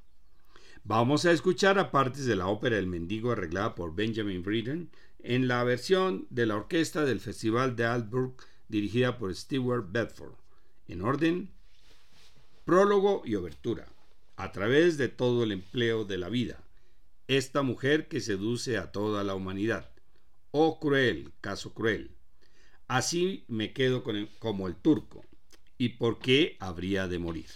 Vamos 0.84 1.24
a 1.24 1.32
escuchar 1.32 1.78
a 1.78 1.90
partes 1.90 2.26
de 2.26 2.36
la 2.36 2.48
ópera 2.48 2.76
El 2.76 2.88
mendigo 2.88 3.30
arreglada 3.30 3.74
por 3.74 3.94
Benjamin 3.94 4.42
Britten 4.42 4.90
en 5.20 5.48
la 5.48 5.64
versión 5.64 6.26
de 6.28 6.44
la 6.44 6.56
orquesta 6.56 7.04
del 7.04 7.20
Festival 7.20 7.76
de 7.76 7.86
Albrook 7.86 8.42
dirigida 8.68 9.16
por 9.16 9.34
Stewart 9.34 9.86
Bedford. 9.90 10.34
En 10.88 11.00
orden, 11.00 11.50
prólogo 12.64 13.22
y 13.24 13.36
obertura 13.36 13.86
a 14.36 14.52
través 14.52 14.98
de 14.98 15.08
todo 15.08 15.44
el 15.44 15.52
empleo 15.52 16.04
de 16.04 16.18
la 16.18 16.28
vida. 16.28 16.62
Esta 17.28 17.62
mujer 17.62 18.08
que 18.08 18.20
seduce 18.20 18.78
a 18.78 18.92
toda 18.92 19.24
la 19.24 19.34
humanidad. 19.34 19.90
Oh 20.50 20.78
cruel, 20.80 21.32
caso 21.40 21.72
cruel. 21.72 22.10
Así 22.88 23.44
me 23.48 23.72
quedo 23.72 24.02
con 24.02 24.28
como 24.38 24.68
el 24.68 24.76
turco. 24.76 25.24
¿Y 25.78 25.90
por 25.90 26.18
qué 26.18 26.56
habría 26.60 27.08
de 27.08 27.18
morir? 27.18 27.50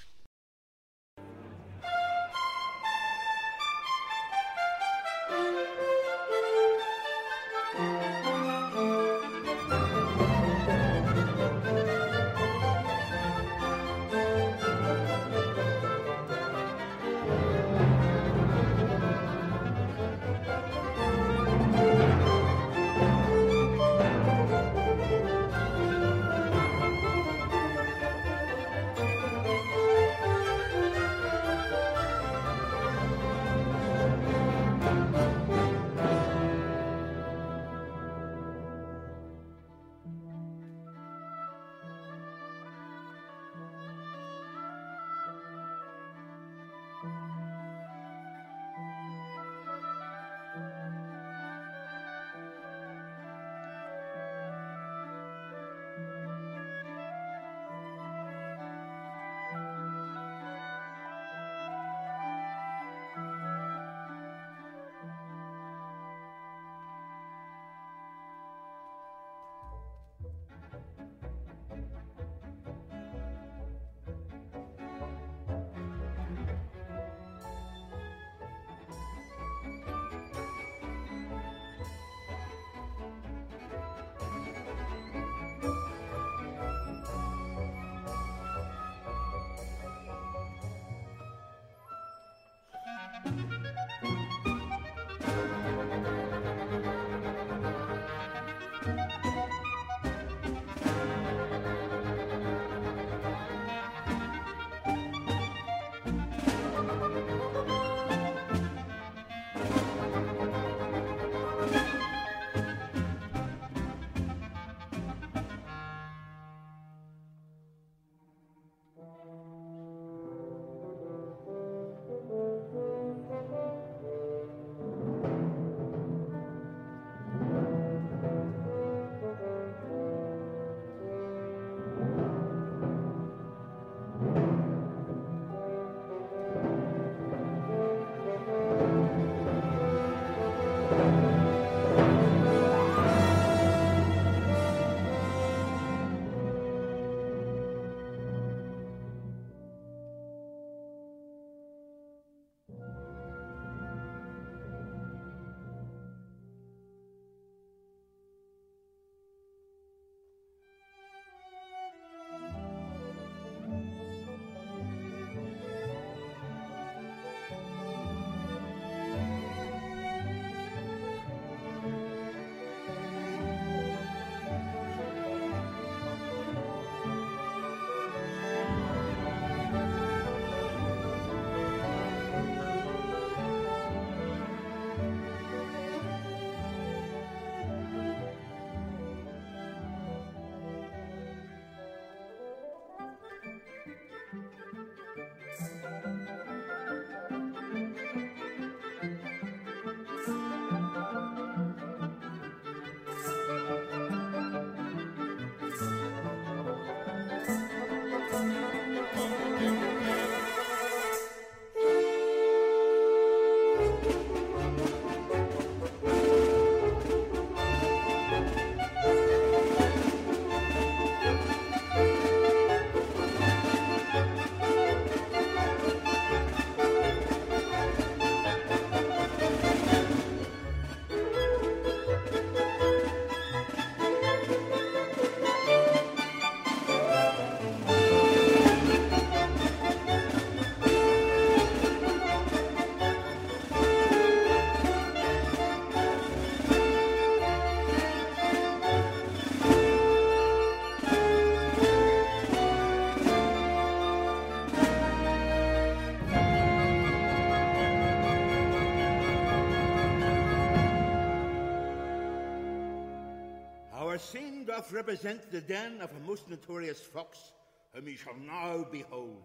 doth 264.86 264.92
represent 264.92 265.50
the 265.50 265.60
den 265.60 266.00
of 266.00 266.10
a 266.10 266.20
most 266.26 266.48
notorious 266.48 267.00
fox, 267.00 267.52
whom 267.92 268.06
you 268.08 268.16
shall 268.16 268.36
now 268.36 268.86
behold, 268.90 269.44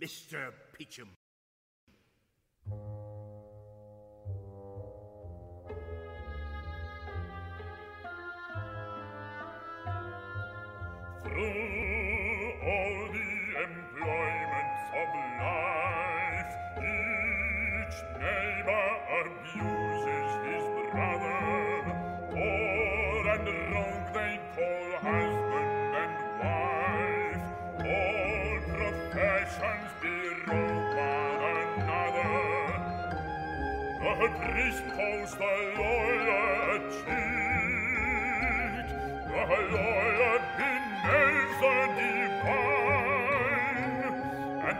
Mr. 0.00 0.52
Peacham. 0.72 1.08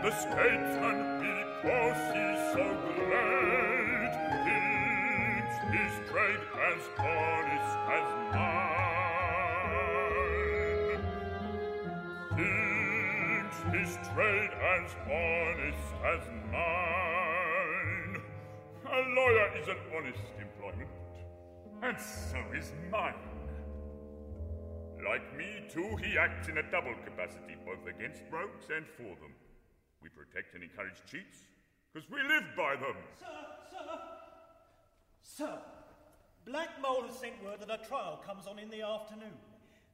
The 0.03 0.11
statesman, 0.11 0.99
because 1.21 2.01
he's 2.11 2.41
so 2.51 2.65
great, 2.97 4.13
thinks 4.43 5.55
his 5.71 5.93
trade 6.11 6.43
as 6.59 6.81
honest 6.99 7.73
as 7.95 8.07
mine. 8.33 8.73
Thinks 12.35 13.57
his 13.71 13.91
trade 14.13 14.53
as 14.75 14.87
honest 15.07 15.87
as 16.03 16.23
mine. 16.51 18.13
A 18.85 18.89
lawyer 19.15 19.47
is 19.61 19.67
an 19.69 19.79
honest 19.95 20.25
employment, 20.37 20.91
and 21.81 21.97
so 21.97 22.39
is 22.53 22.67
mine. 22.91 23.32
Like 25.13 25.37
me, 25.37 25.61
too, 25.69 25.95
he 26.01 26.17
acts 26.17 26.49
in 26.49 26.57
a 26.57 26.65
double 26.71 26.95
capacity, 27.05 27.53
both 27.63 27.85
against 27.85 28.23
rogues 28.31 28.65
and 28.75 28.81
for 28.97 29.13
them. 29.21 29.29
We 30.01 30.09
protect 30.09 30.55
and 30.55 30.63
encourage 30.63 31.05
cheats, 31.05 31.37
because 31.93 32.09
we 32.09 32.17
live 32.23 32.49
by 32.57 32.73
them. 32.73 32.97
Sir, 33.21 33.45
sir, 33.69 33.99
sir, 35.21 35.57
Black 36.49 36.81
Mole 36.81 37.03
has 37.05 37.19
sent 37.19 37.37
word 37.45 37.59
that 37.61 37.69
a 37.69 37.77
trial 37.87 38.23
comes 38.25 38.47
on 38.47 38.57
in 38.57 38.71
the 38.71 38.81
afternoon. 38.81 39.37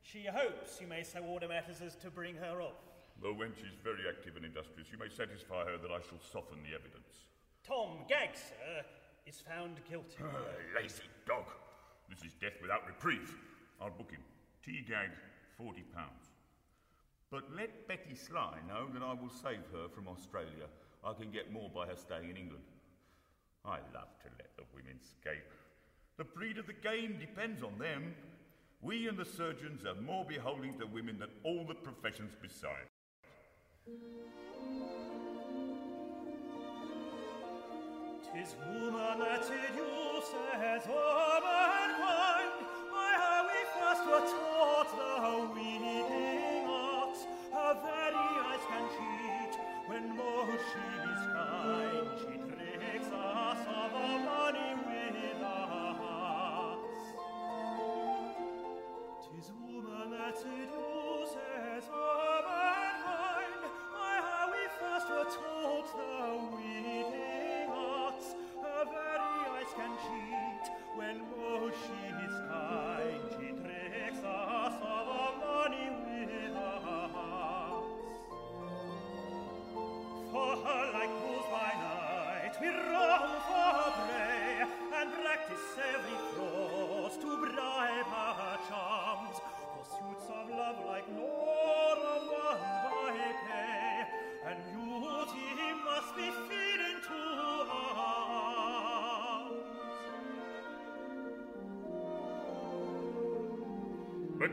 She 0.03 0.23
hopes 0.23 0.79
you 0.79 0.87
may 0.87 1.03
so 1.03 1.19
order 1.19 1.49
matters 1.49 1.81
as 1.85 1.97
to 1.97 2.09
bring 2.09 2.35
her 2.35 2.61
off. 2.61 2.79
Though 3.21 3.35
wench 3.35 3.59
is 3.59 3.75
very 3.83 4.07
active 4.07 4.37
and 4.37 4.45
industrious. 4.45 4.87
You 4.89 4.99
may 4.99 5.09
satisfy 5.09 5.65
her 5.65 5.75
that 5.83 5.91
I 5.91 5.99
shall 5.99 6.23
soften 6.31 6.63
the 6.63 6.71
evidence. 6.71 7.27
Tom 7.67 8.07
Gag, 8.07 8.39
sir, 8.39 8.87
is 9.27 9.43
found 9.43 9.83
guilty. 9.83 10.23
Ah, 10.23 10.31
lazy 10.79 11.11
dog. 11.27 11.43
This 12.07 12.23
is 12.23 12.39
death 12.39 12.55
without 12.61 12.87
reprieve. 12.87 13.35
I'll 13.81 13.91
book 13.91 14.11
him. 14.11 14.23
Tea 14.69 14.85
gag, 14.87 15.09
forty 15.57 15.81
pounds. 15.95 16.29
But 17.31 17.45
let 17.57 17.87
Betty 17.87 18.13
Sly 18.13 18.59
know 18.67 18.85
that 18.93 19.01
I 19.01 19.13
will 19.13 19.31
save 19.31 19.65
her 19.73 19.89
from 19.89 20.07
Australia. 20.07 20.69
I 21.03 21.13
can 21.13 21.31
get 21.31 21.51
more 21.51 21.71
by 21.73 21.87
her 21.87 21.95
staying 21.95 22.29
in 22.29 22.37
England. 22.37 22.65
I 23.65 23.77
love 23.95 24.13
to 24.21 24.29
let 24.37 24.55
the 24.57 24.63
women 24.75 24.99
escape. 25.01 25.49
The 26.19 26.23
breed 26.23 26.59
of 26.59 26.67
the 26.67 26.73
game 26.73 27.17
depends 27.19 27.63
on 27.63 27.79
them. 27.79 28.13
We 28.83 29.07
and 29.07 29.17
the 29.17 29.25
surgeons 29.25 29.85
are 29.85 29.99
more 29.99 30.23
beholding 30.23 30.77
to 30.77 30.85
women 30.85 31.17
than 31.17 31.29
all 31.43 31.65
the 31.67 31.73
professions 31.73 32.35
beside. 32.39 32.85
Tis 38.21 38.55
woman 38.67 39.17
that 39.17 39.43
seduces 39.45 40.85
womankind, 40.85 42.28
she 50.57 50.79
is 51.09 51.21
kind. 51.33 52.07
She 52.19 52.38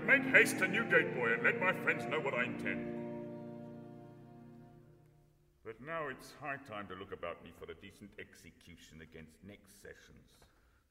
make 0.06 0.22
haste 0.32 0.58
to 0.60 0.68
Newgate, 0.68 1.14
boy, 1.16 1.32
and 1.34 1.42
let 1.42 1.60
my 1.60 1.72
friends 1.72 2.06
know 2.06 2.20
what 2.20 2.34
I 2.34 2.44
intend. 2.44 2.86
But 5.64 5.80
now 5.84 6.06
it's 6.08 6.32
high 6.40 6.62
time 6.62 6.86
to 6.88 6.94
look 6.94 7.10
about 7.10 7.42
me 7.42 7.50
for 7.58 7.70
a 7.70 7.74
decent 7.74 8.10
execution 8.20 9.02
against 9.02 9.42
next 9.42 9.82
sessions. 9.82 10.38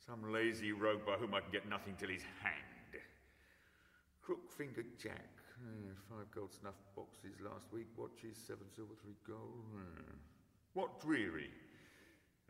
Some 0.06 0.34
lazy 0.34 0.73
rogue 0.73 1.06
by 1.06 1.13
whom 1.13 1.34
I 1.34 1.39
can 1.39 1.51
get 1.51 1.69
nothing 1.69 1.95
till 1.97 2.10
he's 2.10 2.28
hanged. 2.43 3.01
Crook 4.21 4.51
fingered 4.51 4.99
Jack. 4.99 5.32
Eh, 5.63 5.93
five 6.10 6.30
gold 6.36 6.51
snuff 6.51 6.75
boxes 6.95 7.39
last 7.39 7.71
week. 7.71 7.88
Watches, 7.95 8.36
seven 8.36 8.67
silver, 8.75 8.93
three 9.01 9.15
gold. 9.25 9.63
Eh. 9.80 10.12
What 10.73 10.99
dreary? 10.99 11.51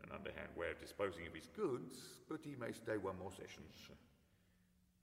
An 0.02 0.10
underhand 0.10 0.50
way 0.56 0.70
of 0.72 0.80
disposing 0.80 1.26
of 1.28 1.34
his 1.34 1.46
goods, 1.54 1.94
but 2.28 2.40
he 2.42 2.56
may 2.58 2.72
stay 2.72 2.96
one 2.96 3.18
more 3.18 3.30
sessions. 3.30 3.76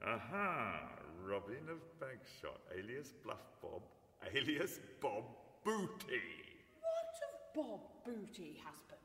Aha! 0.05 0.81
Robin 1.23 1.63
of 1.71 1.79
Bagshot, 1.97 2.59
alias 2.77 3.13
Bluff 3.23 3.47
Bob, 3.61 3.83
alias 4.35 4.81
Bob 4.99 5.23
Booty. 5.63 6.19
What 6.83 7.15
of 7.23 7.33
Bob 7.55 7.79
Booty, 8.03 8.59
husband? 8.59 8.99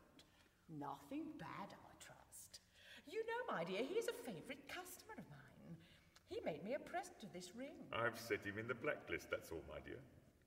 Nothing 0.69 1.31
bad, 1.39 1.71
I 1.71 1.91
trust. 2.03 2.61
You 3.07 3.23
know, 3.23 3.55
my 3.55 3.63
dear, 3.63 3.85
he 3.87 3.95
is 3.95 4.09
a 4.09 4.23
favourite 4.27 4.67
customer 4.67 5.15
of 5.19 5.31
mine. 5.31 5.77
He 6.29 6.41
made 6.45 6.65
me 6.65 6.75
a 6.75 6.81
present 6.81 7.23
of 7.23 7.33
this 7.33 7.55
ring. 7.55 7.79
I've 7.93 8.19
set 8.19 8.45
him 8.45 8.59
in 8.59 8.67
the 8.67 8.75
blacklist, 8.75 9.31
that's 9.31 9.53
all, 9.53 9.63
my 9.69 9.79
dear. 9.87 10.03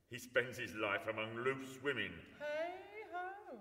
He 0.10 0.18
spends 0.18 0.58
his 0.58 0.76
life 0.76 1.08
among 1.08 1.34
loose 1.46 1.80
women. 1.82 2.12
Hey 2.40 3.08
ho! 3.16 3.56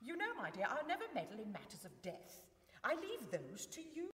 You 0.00 0.16
know, 0.16 0.32
my 0.38 0.50
dear, 0.50 0.66
I'll 0.70 0.86
never 0.86 1.10
meddle 1.12 1.42
in 1.42 1.50
matters 1.50 1.84
of 1.84 1.90
death. 2.02 2.46
I 2.84 2.94
leave 2.94 3.32
those 3.32 3.66
to 3.66 3.80
you. 3.80 4.10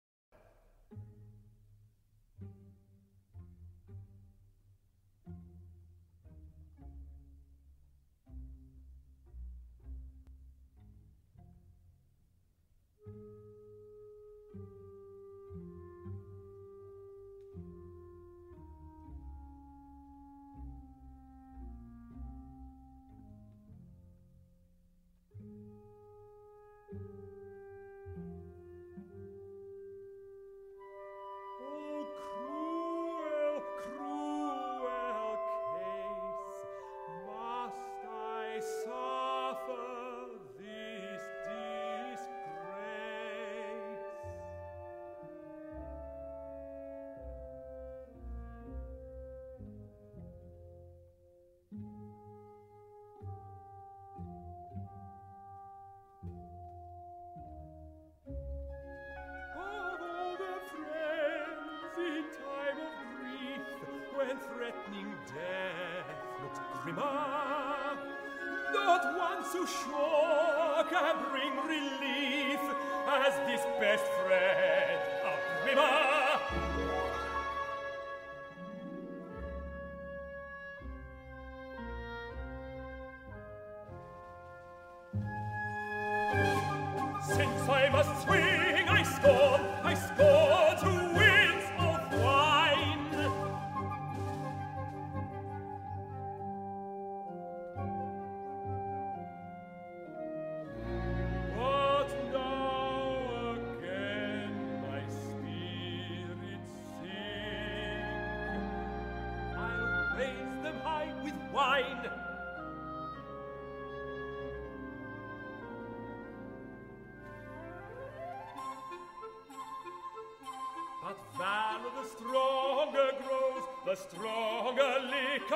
was. 88.07 88.48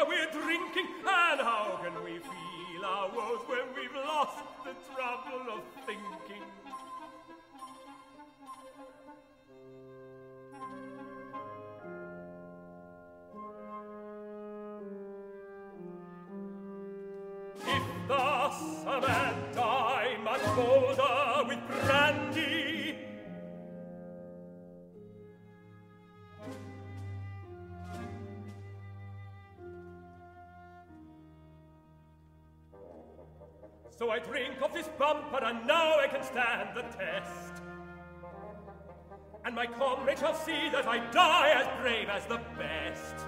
We're 0.08 0.26
drinking. 0.32 0.73
Drink 34.28 34.62
of 34.62 34.74
this 34.74 34.90
bumper, 34.98 35.44
and 35.44 35.68
now 35.68 36.00
I 36.00 36.08
can 36.08 36.24
stand 36.24 36.76
the 36.76 36.84
test. 36.84 37.62
And 39.46 39.56
my 39.56 39.66
comrades 39.66 40.22
shall 40.22 40.36
see 40.36 40.70
that 40.70 40.88
I 40.88 41.00
die 41.12 41.50
as 41.50 41.82
brave 41.82 42.10
as 42.10 42.26
the 42.26 42.40
best. 42.58 43.26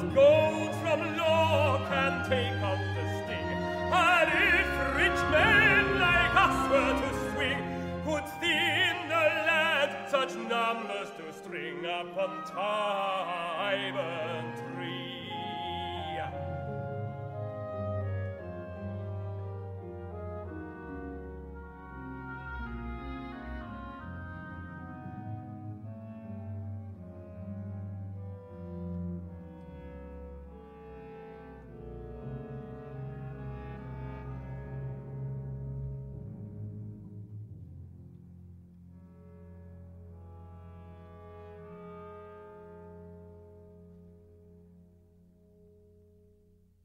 But 0.00 0.14
gold 0.14 0.72
from 0.76 1.00
law 1.18 1.76
can 1.90 2.24
take 2.26 2.56
out 2.62 2.78
the 2.96 3.04
sting, 3.20 3.50
and 3.92 4.30
if 4.32 4.68
rich 4.96 5.20
men 5.30 5.82
like 6.00 6.34
us 6.36 6.58
were 6.70 6.94
to 7.02 7.10
swing, 7.34 7.60
could 8.06 8.26
thin 8.40 8.96
the 9.08 9.24
land 9.44 9.90
such 10.10 10.32
numbers 10.48 11.10
to 11.18 11.24
string 11.34 11.84
upon 11.84 12.30
Tyburn 12.46 14.29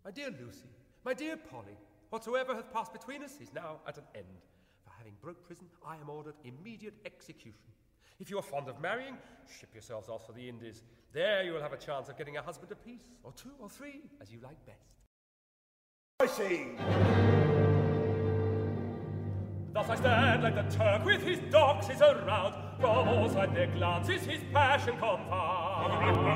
My 0.06 0.12
dear 0.12 0.30
Lucy, 0.40 0.70
my 1.04 1.16
dear 1.16 1.36
Polly, 1.36 1.76
whatsoever 2.12 2.54
hath 2.54 2.72
passed 2.72 2.94
between 2.94 3.24
us 3.24 3.40
is 3.42 3.52
now 3.56 3.80
at 3.88 3.98
an 3.98 4.04
end. 4.14 4.26
For 4.84 4.92
having 4.96 5.14
broke 5.20 5.44
prison, 5.44 5.66
I 5.84 5.96
am 5.96 6.12
ordered 6.12 6.36
immediate 6.44 6.94
execution. 7.08 7.72
If 8.20 8.30
you 8.30 8.38
are 8.38 8.44
fond 8.44 8.70
of 8.70 8.80
marrying, 8.80 9.18
ship 9.60 9.70
yourselves 9.74 10.08
off 10.08 10.28
for 10.28 10.34
the 10.34 10.48
Indies. 10.48 10.84
There 11.12 11.42
you 11.42 11.54
will 11.54 11.62
have 11.64 11.74
a 11.74 11.78
chance 11.78 12.08
of 12.08 12.20
getting 12.20 12.38
a 12.38 12.44
husband 12.44 12.72
apiece, 12.72 13.10
or 13.24 13.32
two 13.32 13.54
or 13.58 13.68
three, 13.68 14.02
as 14.22 14.32
you 14.32 14.38
like 14.44 14.64
best. 14.68 14.78
I 16.20 16.28
see. 16.28 16.68
Thus 19.74 19.90
I 19.90 19.96
stand 19.96 20.44
like 20.44 20.54
the 20.54 20.76
Turk 20.78 21.04
with 21.04 21.24
his 21.24 21.40
doxes 21.52 22.02
around, 22.02 22.54
from 22.80 23.08
all 23.08 23.28
sides 23.28 23.54
their 23.56 23.74
glances 23.74 24.22
his 24.22 24.44
passion 24.54 25.00
confounds. 25.00 26.36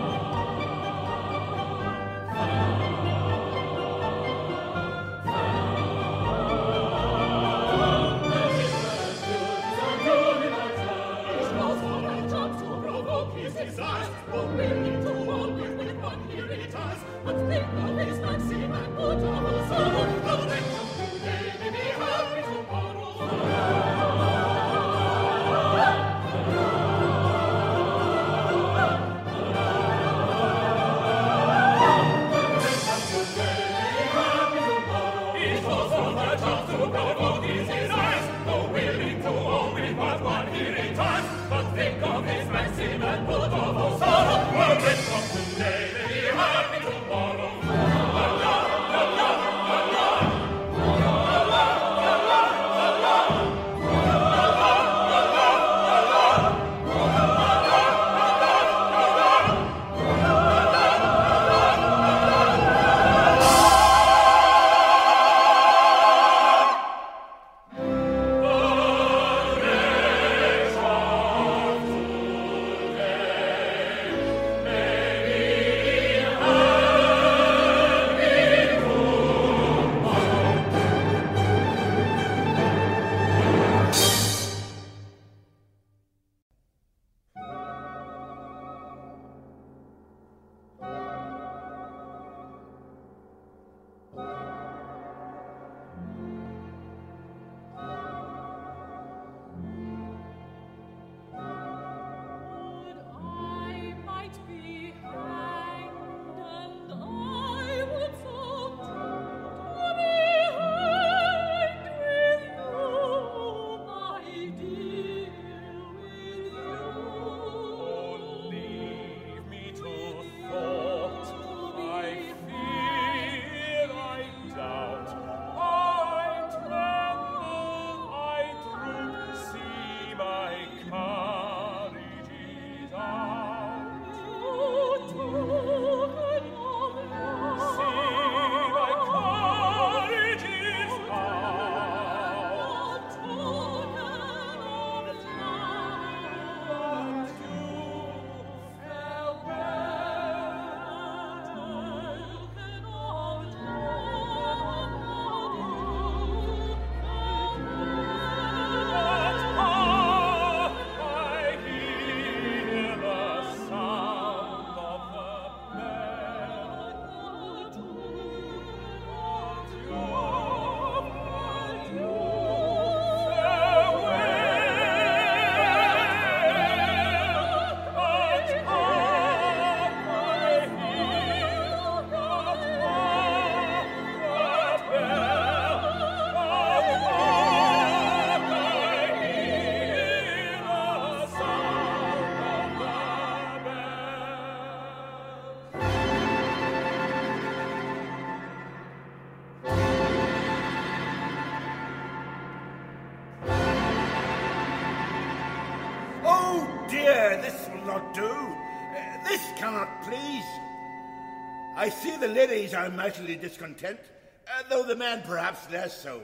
Ladies 212.33 212.73
are 212.73 212.89
mightily 212.89 213.35
discontent, 213.35 213.99
uh, 214.47 214.63
though 214.69 214.83
the 214.83 214.95
men 214.95 215.21
perhaps 215.23 215.69
less 215.71 216.01
so. 216.01 216.21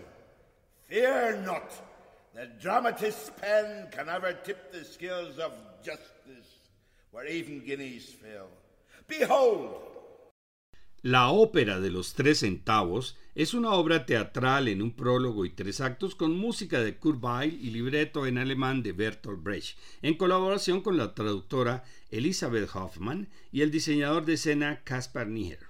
Fear 0.88 1.44
not. 1.46 1.72
The 2.34 2.48
dramatist's 2.62 3.32
pen 3.42 3.88
can 3.92 4.08
never 4.08 4.34
tip 4.34 4.72
the 4.72 4.86
skills 4.86 5.40
of 5.40 5.52
justice 5.84 6.70
where 7.12 7.26
even 7.26 7.60
guineas 7.60 8.06
fail. 8.06 8.48
Behold, 9.08 9.88
La 11.04 11.30
ópera 11.30 11.80
de 11.80 11.92
los 11.92 12.16
tres 12.16 12.40
centavos 12.40 13.16
es 13.36 13.54
una 13.54 13.72
obra 13.74 14.08
teatral 14.08 14.68
en 14.68 14.82
un 14.82 14.92
prólogo 14.92 15.46
y 15.46 15.52
tres 15.52 15.80
actos 15.80 16.16
con 16.16 16.36
música 16.36 16.82
de 16.82 16.98
Kurt 16.98 17.24
Weill 17.24 17.54
y 17.54 17.70
libreto 17.70 18.26
en 18.26 18.40
alemán 18.40 18.82
de 18.82 18.94
Bertolt 18.94 19.44
Brecht, 19.44 19.78
en 20.02 20.16
colaboración 20.16 20.82
con 20.82 20.98
la 20.98 21.14
traductora 21.14 21.84
Elisabeth 22.10 22.76
Hoffmann 22.76 23.30
y 23.52 23.62
el 23.62 23.70
diseñador 23.70 24.26
de 24.26 24.34
escena 24.34 24.82
Caspar 24.84 25.28
Nier. 25.28 25.67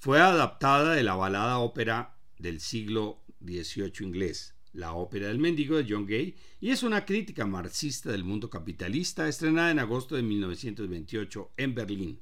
Fue 0.00 0.20
adaptada 0.20 0.94
de 0.94 1.02
la 1.02 1.16
balada 1.16 1.58
ópera 1.58 2.14
del 2.38 2.60
siglo 2.60 3.24
XVIII 3.44 4.06
inglés, 4.06 4.54
La 4.72 4.92
ópera 4.92 5.26
del 5.26 5.40
mendigo 5.40 5.76
de 5.76 5.86
John 5.88 6.06
Gay, 6.06 6.36
y 6.60 6.70
es 6.70 6.84
una 6.84 7.04
crítica 7.04 7.46
marxista 7.46 8.12
del 8.12 8.22
mundo 8.22 8.48
capitalista 8.48 9.26
estrenada 9.26 9.72
en 9.72 9.80
agosto 9.80 10.14
de 10.14 10.22
1928 10.22 11.50
en 11.56 11.74
Berlín. 11.74 12.20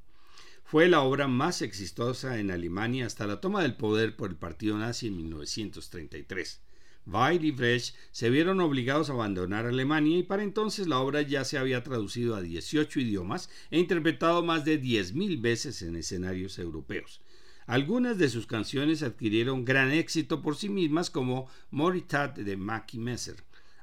Fue 0.65 0.89
la 0.89 1.03
obra 1.03 1.29
más 1.29 1.61
exitosa 1.61 2.39
en 2.39 2.51
Alemania 2.51 3.05
hasta 3.05 3.27
la 3.27 3.43
toma 3.43 3.61
del 3.61 3.77
poder 3.77 4.17
por 4.17 4.31
el 4.31 4.37
partido 4.37 4.79
nazi 4.79 5.09
en 5.09 5.19
1933. 5.19 6.63
Weil 7.05 7.45
y 7.45 7.51
Brecht 7.51 7.95
se 8.11 8.31
vieron 8.31 8.61
obligados 8.61 9.11
a 9.11 9.13
abandonar 9.13 9.67
Alemania 9.67 10.17
y 10.17 10.23
para 10.23 10.43
entonces 10.45 10.89
la 10.89 10.99
obra 11.01 11.21
ya 11.21 11.45
se 11.45 11.59
había 11.59 11.85
traducido 11.85 12.37
a 12.37 12.41
18 12.41 13.01
idiomas 13.01 13.51
e 13.71 13.79
interpretado 13.79 14.43
más 14.43 14.65
de 14.65 14.81
10.000 14.81 15.43
veces 15.43 15.83
en 15.83 15.97
escenarios 15.97 16.59
europeos. 16.59 17.21
Algunas 17.67 18.19
de 18.19 18.29
sus 18.29 18.47
canciones 18.47 19.03
adquirieron 19.03 19.65
gran 19.65 19.93
éxito 19.93 20.41
por 20.41 20.57
sí 20.57 20.69
mismas 20.69 21.11
como 21.11 21.49
Moritat 21.71 22.39
de 22.39 22.57
Mackie 22.57 22.99
Messer, 22.99 23.37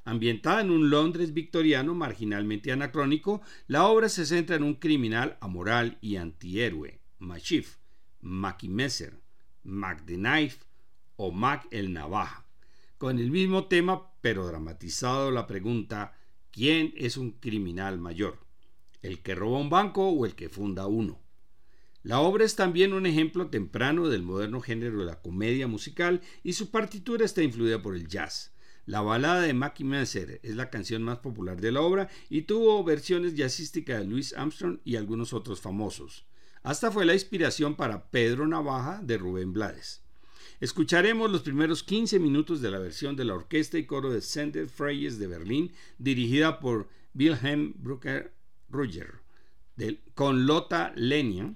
Ambientada 0.05 0.59
en 0.61 0.69
un 0.69 0.89
Londres 0.89 1.33
victoriano 1.33 1.93
marginalmente 1.93 2.73
anacrónico, 2.73 3.41
la 3.67 3.85
obra 3.85 4.09
se 4.09 4.25
centra 4.25 4.57
en 4.57 4.63
un 4.63 4.75
criminal 4.75 5.37
amoral 5.39 5.97
y 6.01 6.17
antihéroe, 6.17 6.99
Machif, 7.19 7.77
Mackie 8.19 8.67
Messer, 8.67 9.21
Mac 9.63 10.03
the 10.05 10.15
Knife 10.15 10.65
o 11.15 11.31
Mac 11.31 11.67
el 11.71 11.93
Navaja. 11.93 12.45
Con 12.97 13.17
el 13.17 13.31
mismo 13.31 13.67
tema, 13.67 14.11
pero 14.19 14.45
dramatizado 14.45 15.31
la 15.31 15.47
pregunta, 15.47 16.17
¿quién 16.51 16.93
es 16.97 17.15
un 17.15 17.31
criminal 17.31 17.97
mayor? 17.97 18.39
¿El 19.01 19.21
que 19.21 19.35
roba 19.35 19.59
un 19.59 19.69
banco 19.69 20.09
o 20.09 20.25
el 20.25 20.35
que 20.35 20.49
funda 20.49 20.85
uno? 20.85 21.22
La 22.03 22.19
obra 22.19 22.43
es 22.43 22.57
también 22.57 22.91
un 22.91 23.05
ejemplo 23.05 23.47
temprano 23.47 24.09
del 24.09 24.23
moderno 24.23 24.59
género 24.59 24.99
de 24.99 25.05
la 25.05 25.21
comedia 25.21 25.67
musical 25.67 26.19
y 26.43 26.51
su 26.51 26.69
partitura 26.69 27.23
está 27.23 27.41
influida 27.41 27.81
por 27.81 27.95
el 27.95 28.09
jazz. 28.09 28.51
La 28.85 28.99
balada 28.99 29.39
de 29.39 29.53
Mackie 29.53 29.85
Messer 29.85 30.41
es 30.43 30.57
la 30.57 30.69
canción 30.69 31.01
más 31.01 31.19
popular 31.19 31.61
de 31.61 31.71
la 31.71 31.79
obra 31.79 32.09
y 32.29 32.41
tuvo 32.41 32.83
versiones 32.83 33.35
jazzísticas 33.35 33.99
de 33.99 34.05
Louis 34.05 34.33
Armstrong 34.33 34.79
y 34.83 34.97
algunos 34.97 35.31
otros 35.31 35.61
famosos. 35.61 36.25
Hasta 36.61 36.91
fue 36.91 37.05
la 37.05 37.13
inspiración 37.13 37.75
para 37.75 38.11
Pedro 38.11 38.45
Navaja 38.45 39.01
de 39.01 39.17
Rubén 39.17 39.53
Blades. 39.53 40.01
Escucharemos 40.59 41.31
los 41.31 41.43
primeros 41.43 41.83
15 41.83 42.19
minutos 42.19 42.59
de 42.59 42.69
la 42.69 42.79
versión 42.79 43.15
de 43.15 43.23
la 43.23 43.35
orquesta 43.35 43.77
y 43.77 43.85
coro 43.85 44.11
de 44.11 44.19
Sender 44.19 44.67
Freyes 44.67 45.19
de 45.19 45.27
Berlín, 45.27 45.71
dirigida 45.99 46.59
por 46.59 46.89
Wilhelm 47.15 47.75
Brucker 47.77 48.33
Ruger, 48.69 49.21
con 50.15 50.45
Lotta 50.45 50.91
Lenia 50.97 51.55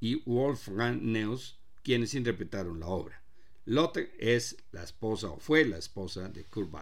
y 0.00 0.22
Wolfgang 0.24 1.00
Neus, 1.02 1.58
quienes 1.82 2.14
interpretaron 2.14 2.80
la 2.80 2.86
obra. 2.86 3.22
Lotte 3.64 4.12
es 4.18 4.56
la 4.72 4.82
esposa 4.82 5.28
o 5.28 5.38
fue 5.38 5.64
la 5.64 5.78
esposa 5.78 6.28
de 6.28 6.44
Kurt. 6.44 6.72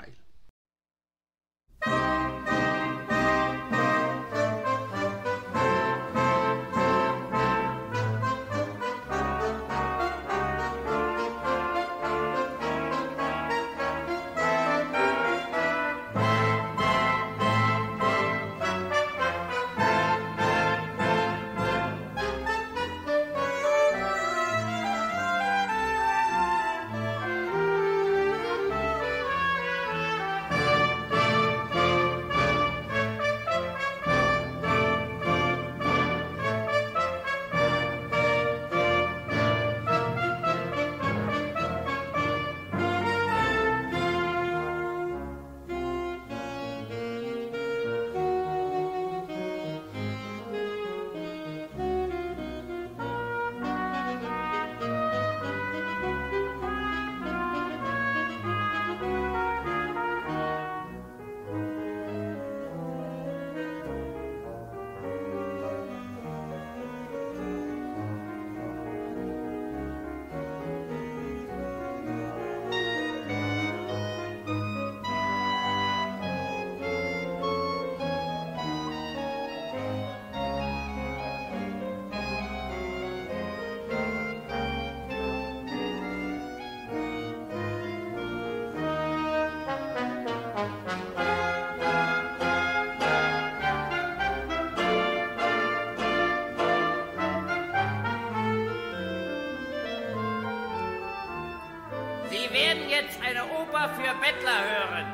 Für 103.97 104.15
Bettler 104.21 104.61
hören. 104.65 105.07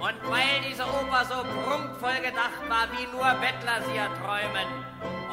Und 0.00 0.30
weil 0.30 0.60
diese 0.68 0.84
Oper 0.84 1.24
so 1.24 1.42
prunkvoll 1.42 2.20
gedacht 2.20 2.68
war, 2.68 2.88
wie 2.92 3.06
nur 3.06 3.24
Bettler 3.40 3.82
sie 3.88 3.96
erträumen, 3.96 4.68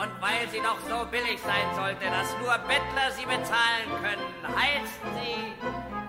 und 0.02 0.22
weil 0.22 0.48
sie 0.50 0.60
doch 0.60 0.80
so 0.90 1.06
billig 1.12 1.40
sein 1.42 1.76
sollte, 1.76 2.06
dass 2.06 2.36
nur 2.40 2.58
Bettler 2.68 3.12
sie 3.12 3.26
bezahlen 3.26 3.90
können, 4.02 4.26
heißt 4.56 5.02
sie 5.16 5.54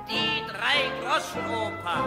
die 0.09 0.43
Drei-Groschen-Oper. 0.47 1.99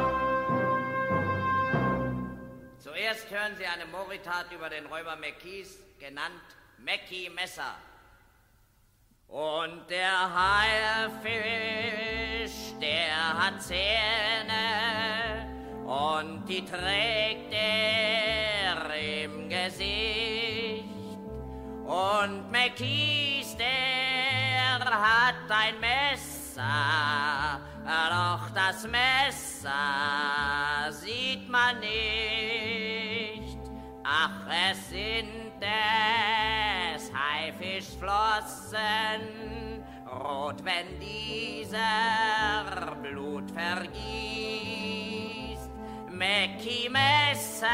Zuerst 2.80 3.30
hören 3.30 3.56
Sie 3.58 3.66
eine 3.66 3.86
Moritat 3.88 4.52
über 4.52 4.70
den 4.70 4.86
Räuber 4.86 5.16
Meckis, 5.16 5.80
genannt 6.00 6.42
Mecki 6.78 7.30
Messer. 7.36 7.76
Und 9.36 9.84
der 9.90 10.34
Haiffisch, 10.34 11.34
der 12.80 13.38
hat 13.38 13.62
Zähne 13.62 14.56
und 15.86 16.46
die 16.48 16.64
trägt 16.64 17.54
er 17.54 18.96
im 18.96 19.50
Gesicht. 19.50 20.86
Und 21.84 22.50
McKees, 22.50 23.58
der 23.58 24.80
hat 24.80 25.36
ein 25.50 25.82
Messer, 25.82 27.60
doch 27.84 28.50
das 28.52 28.88
Messer 28.88 29.74
sieht 30.92 31.50
man 31.50 31.78
nicht. 31.82 33.60
Ach, 34.02 34.48
es 34.72 34.92
sind 34.92 35.60
des 35.60 36.55
Haifischflossen, 37.86 39.22
rot, 40.12 40.64
wenn 40.64 41.00
dieser 41.00 42.96
Blut 43.02 43.52
vergießt. 43.52 44.00
Mäcki 46.10 46.90
Messer 46.90 47.68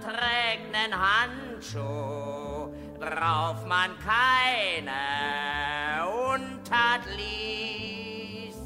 trägt 0.00 0.74
einen 0.74 0.94
Handschuh, 0.94 2.72
drauf 2.98 3.66
man 3.66 3.90
keine 4.04 5.02
Untat 6.32 7.02
liest. 7.16 8.58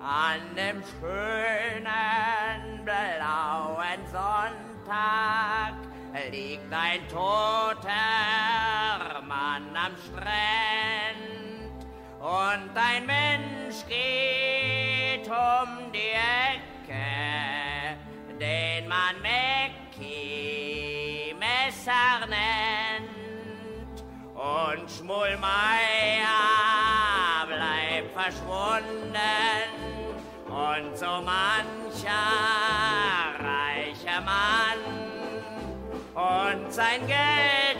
An 0.00 0.40
dem 0.54 0.82
schönen 1.00 2.84
blauen 2.84 4.06
Sonntag 4.12 5.74
liegt 6.30 6.72
ein 6.72 7.08
toter 7.08 8.55
am 9.86 9.94
Strand. 9.96 11.78
Und 12.18 12.70
ein 12.74 13.06
Mensch 13.06 13.86
geht 13.88 15.28
um 15.28 15.92
die 15.92 16.14
Ecke, 16.50 17.06
den 18.40 18.88
man 18.88 19.14
Mäcki 19.22 20.16
Messer 21.38 22.26
nennt. 22.28 24.02
Und 24.34 24.90
Schmulmeier 24.90 26.26
bleibt 27.46 28.12
verschwunden. 28.12 29.20
Und 30.48 30.96
so 30.96 31.22
mancher 31.22 32.26
reicher 33.38 34.20
Mann. 34.22 34.80
Und 36.14 36.72
sein 36.72 37.06
Geld 37.06 37.75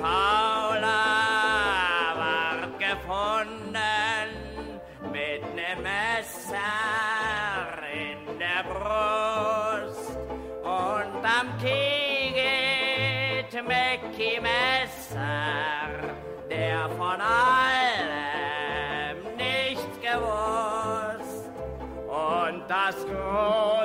Tauler 0.00 0.86
ward 2.20 2.72
gefunden 2.78 4.28
mit 5.12 5.42
nem 5.54 5.78
Messer 5.82 6.56
in 7.92 8.20
der 8.38 8.62
Brust. 8.70 10.16
Und 10.62 11.22
am 11.38 11.46
Knie 11.58 12.32
geht 12.32 13.52
Mackie 13.68 14.40
Messer 14.40 15.80
der 16.50 16.88
von 16.90 17.20
allem 17.20 18.36
nichts 19.36 20.00
gewusst. 20.00 21.50
Und 22.08 22.68
das 22.68 22.96
große 23.06 23.79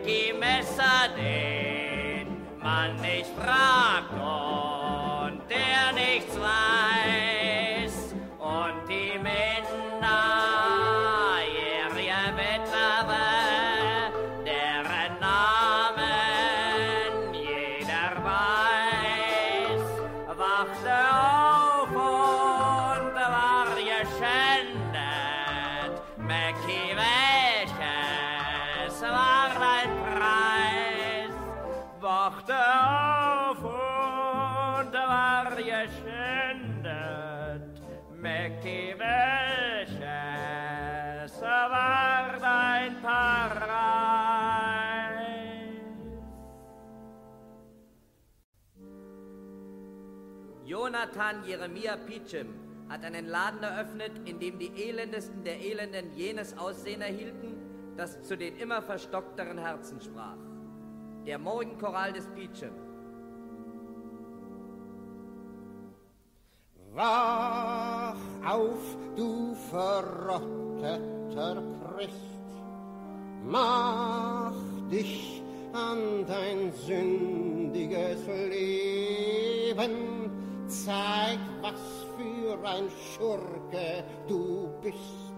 Mackie 0.00 0.32
Messer, 0.32 1.08
den 1.14 2.26
man 2.62 2.96
nicht 3.00 3.30
fragt 3.36 4.12
und 4.14 4.59
Jonathan 51.10 51.44
Jeremia 51.44 51.96
Peacham 51.96 52.46
hat 52.88 53.04
einen 53.04 53.26
Laden 53.26 53.62
eröffnet, 53.62 54.12
in 54.26 54.38
dem 54.38 54.58
die 54.58 54.70
Elendesten 54.76 55.42
der 55.42 55.60
Elenden 55.60 56.14
jenes 56.14 56.56
Aussehen 56.56 57.00
erhielten, 57.02 57.56
das 57.96 58.22
zu 58.22 58.36
den 58.36 58.56
immer 58.58 58.80
verstockteren 58.80 59.58
Herzen 59.58 60.00
sprach. 60.00 60.36
Der 61.26 61.38
Morgenchoral 61.38 62.12
des 62.12 62.28
Peacham. 62.28 62.70
Wach 66.92 68.16
auf, 68.44 68.96
du 69.16 69.54
verrotteter 69.70 71.62
Christ, 71.96 72.14
mach 73.44 74.54
dich 74.90 75.42
an 75.72 76.24
dein 76.26 76.72
sündiges 76.72 78.26
Leben, 78.26 80.09
zeig, 80.70 81.38
was 81.60 81.80
für 82.16 82.56
ein 82.66 82.88
Schurke 82.90 84.04
du 84.28 84.70
bist. 84.80 85.34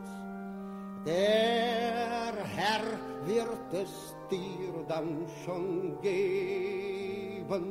Der 1.06 2.34
Herr 2.56 2.84
wird 3.24 3.72
es 3.72 4.14
dir 4.30 4.84
dann 4.86 5.26
schon 5.44 6.00
geben. 6.00 7.64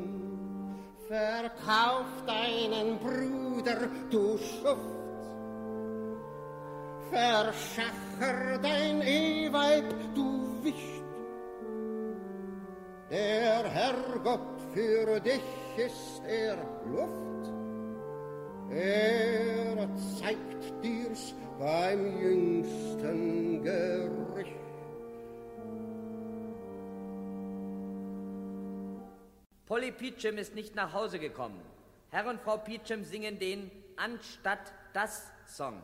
Verkauf 1.07 2.07
deinen 2.25 2.97
Bruder, 2.99 3.87
du 4.09 4.37
Schuft. 4.37 5.01
Verschacher 7.09 8.57
dein 8.61 9.01
Eheweib, 9.01 9.93
du 10.15 10.57
Wicht. 10.63 11.03
Der 13.09 13.63
Herrgott 13.69 14.61
für 14.73 15.19
dich 15.19 15.41
ist 15.85 16.21
er 16.27 16.57
Luft. 16.85 17.49
Er 18.69 19.89
zeigt 20.19 20.83
dir's 20.83 21.33
beim 21.59 22.21
jüngsten 22.21 23.63
Gericht. 23.63 24.55
Polly 29.65 29.91
Peachum 29.91 30.37
ist 30.37 30.53
nicht 30.55 30.75
nach 30.75 30.93
Hause 30.93 31.19
gekommen. 31.19 31.61
Herr 32.09 32.27
und 32.27 32.41
Frau 32.41 32.57
Peachum 32.57 33.03
singen 33.03 33.39
den 33.39 33.71
Anstatt 33.95 34.73
das 34.93 35.31
Song. 35.47 35.81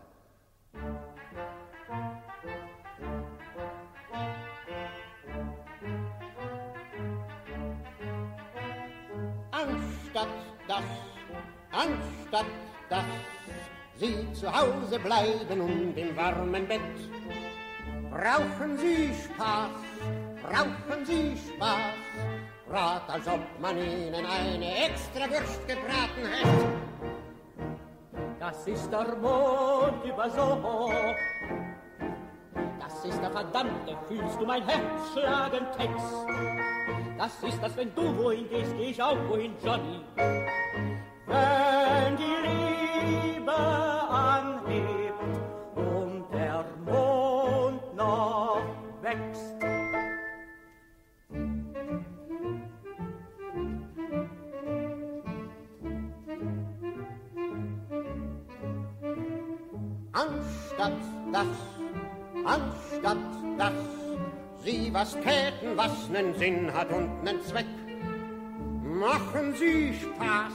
Anstatt 12.38 12.46
das, 12.90 13.04
Sie 14.00 14.32
zu 14.34 14.48
Hause 14.48 15.00
bleiben 15.00 15.62
und 15.62 15.98
im 15.98 16.16
warmen 16.16 16.68
Bett. 16.68 16.82
Brauchen 18.12 18.78
Sie 18.78 19.12
Spaß, 19.14 19.72
brauchen 20.44 21.06
Sie 21.06 21.36
Spaß, 21.36 21.96
Rat, 22.70 23.10
als 23.10 23.28
ob 23.28 23.42
man 23.60 23.78
Ihnen 23.78 24.26
eine 24.26 24.86
extra 24.86 25.30
Wurst 25.30 25.68
gebraten 25.68 26.26
hätte. 26.32 26.68
Das 28.40 28.68
ist 28.68 28.92
der 28.92 29.16
Mond 29.16 30.06
über 30.06 30.30
so. 30.30 30.92
Das 32.80 33.06
ist 33.06 33.22
der 33.22 33.32
verdammte, 33.32 33.98
fühlst 34.08 34.40
du 34.40 34.46
mein 34.46 34.64
Herz 34.66 35.12
schlagen 35.14 35.66
Text. 35.76 36.28
Das 37.18 37.44
ist 37.44 37.62
das, 37.64 37.76
wenn 37.76 37.94
du 37.96 38.16
wohin 38.16 38.48
gehst, 38.48 38.74
geh 38.78 38.92
ich 38.92 39.02
auch 39.02 39.18
wohin, 39.28 39.54
Johnny. 39.64 40.02
Wenn 41.26 41.77
die 42.16 42.38
Liebe 42.48 43.52
anhebt 43.52 45.42
und 45.76 46.24
der 46.32 46.64
Mond 46.86 47.96
noch 47.96 48.62
wächst. 49.02 49.56
Anstatt 60.14 60.94
das, 61.32 61.48
anstatt 62.46 63.18
das, 63.58 63.74
Sie 64.64 64.90
was 64.94 65.14
täten, 65.14 65.76
was 65.76 66.10
nen 66.10 66.34
Sinn 66.36 66.74
hat 66.74 66.92
und 66.92 67.24
nen 67.24 67.42
Zweck. 67.44 67.66
Machen 68.84 69.54
Sie 69.56 69.94
Spaß, 69.94 70.54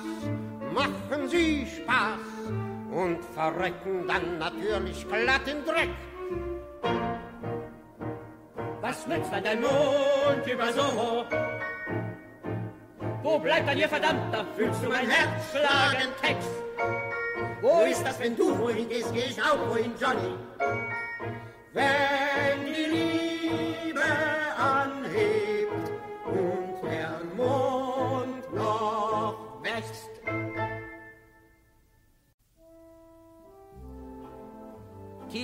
machen 0.72 1.28
Sie 1.28 1.66
Spaß, 1.66 2.50
und 2.92 3.24
verrecken 3.34 4.06
dann 4.06 4.38
natürlich 4.38 5.06
glatt 5.08 5.46
in 5.46 5.64
Dreck. 5.64 5.90
Was 8.80 9.06
nützt 9.06 9.32
dann 9.32 9.44
der 9.44 9.56
Mond 9.56 10.46
über 10.46 10.72
Soho? 10.72 11.24
Wo 13.22 13.38
bleibt 13.38 13.68
dann 13.68 13.78
ihr 13.78 13.88
Verdammter? 13.88 14.44
Fühlst 14.56 14.82
du 14.82 14.88
mein 14.88 15.08
Herz 15.08 15.50
schlagen, 15.50 16.08
Tex? 16.20 16.46
Wo 17.60 17.82
ist 17.82 18.04
das, 18.04 18.18
wenn 18.20 18.36
du 18.36 18.58
wohin 18.58 18.88
gehst, 18.88 19.12
geh 19.14 19.20
ich 19.20 19.40
auch 19.40 19.70
wohin, 19.70 19.92
Johnny. 20.00 20.34
Wenn 21.72 22.51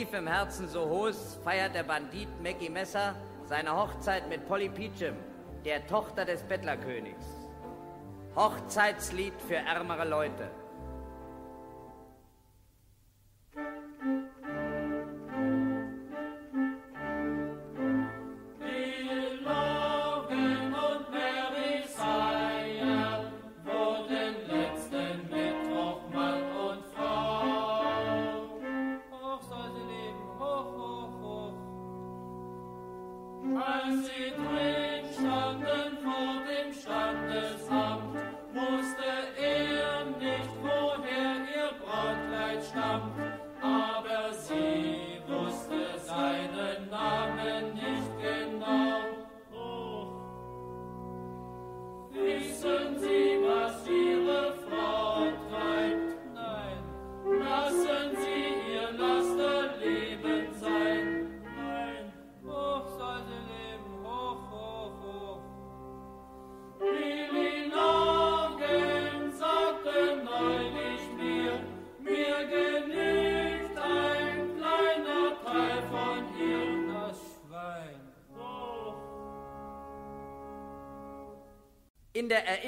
Tief 0.08 0.18
im 0.18 0.26
Herzen 0.26 0.66
so 0.68 0.84
Sohos 0.84 1.38
feiert 1.44 1.74
der 1.74 1.82
Bandit 1.82 2.28
Maggie 2.42 2.70
Messer 2.70 3.14
seine 3.44 3.76
Hochzeit 3.76 4.26
mit 4.28 4.46
Polly 4.48 4.70
Peachum, 4.70 5.16
der 5.66 5.86
Tochter 5.86 6.24
des 6.24 6.42
Bettlerkönigs. 6.44 7.26
Hochzeitslied 8.34 9.34
für 9.46 9.56
ärmere 9.56 10.08
Leute. 10.08 10.50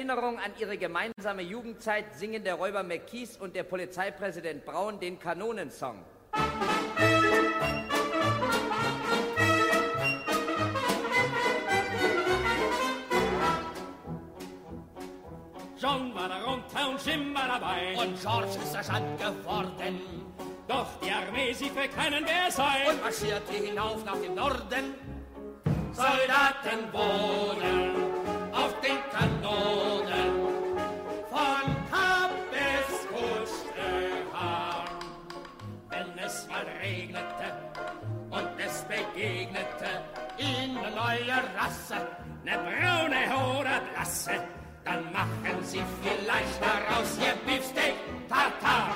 Erinnerung 0.01 0.39
an 0.39 0.51
ihre 0.57 0.79
gemeinsame 0.79 1.43
Jugendzeit 1.43 2.15
singen 2.15 2.43
der 2.43 2.55
Räuber 2.55 2.81
McKees 2.81 3.37
und 3.37 3.55
der 3.55 3.61
Polizeipräsident 3.61 4.65
Braun 4.65 4.99
den 4.99 5.19
Kanonensong. 5.19 6.03
John 15.77 16.15
war 16.15 16.29
da 16.29 16.45
runter 16.45 16.89
und 16.89 17.05
Jim 17.05 17.35
war 17.35 17.47
dabei. 17.47 17.95
Und 17.95 18.19
George 18.19 18.57
ist 18.63 18.71
Sergeant 18.71 19.19
geworden. 19.19 20.01
Doch 20.67 20.87
die 21.03 21.11
Armee, 21.11 21.53
sie 21.53 21.69
verkennen, 21.69 22.25
wer 22.25 22.49
sei. 22.49 22.89
Und 22.89 23.03
marschierte 23.03 23.53
hinauf 23.53 24.03
nach 24.03 24.17
dem 24.17 24.33
Norden. 24.33 24.95
Soldaten 25.93 26.91
Rasse, 41.57 42.07
ne 42.43 42.57
braune 42.57 43.59
oder 43.59 43.81
blasse, 43.93 44.31
dann 44.83 45.11
machen 45.11 45.63
sie 45.63 45.81
vielleicht 46.01 46.61
daraus 46.61 47.17
ihr 47.19 47.35
Beefsteak 47.45 47.95
Tartar. 48.29 48.95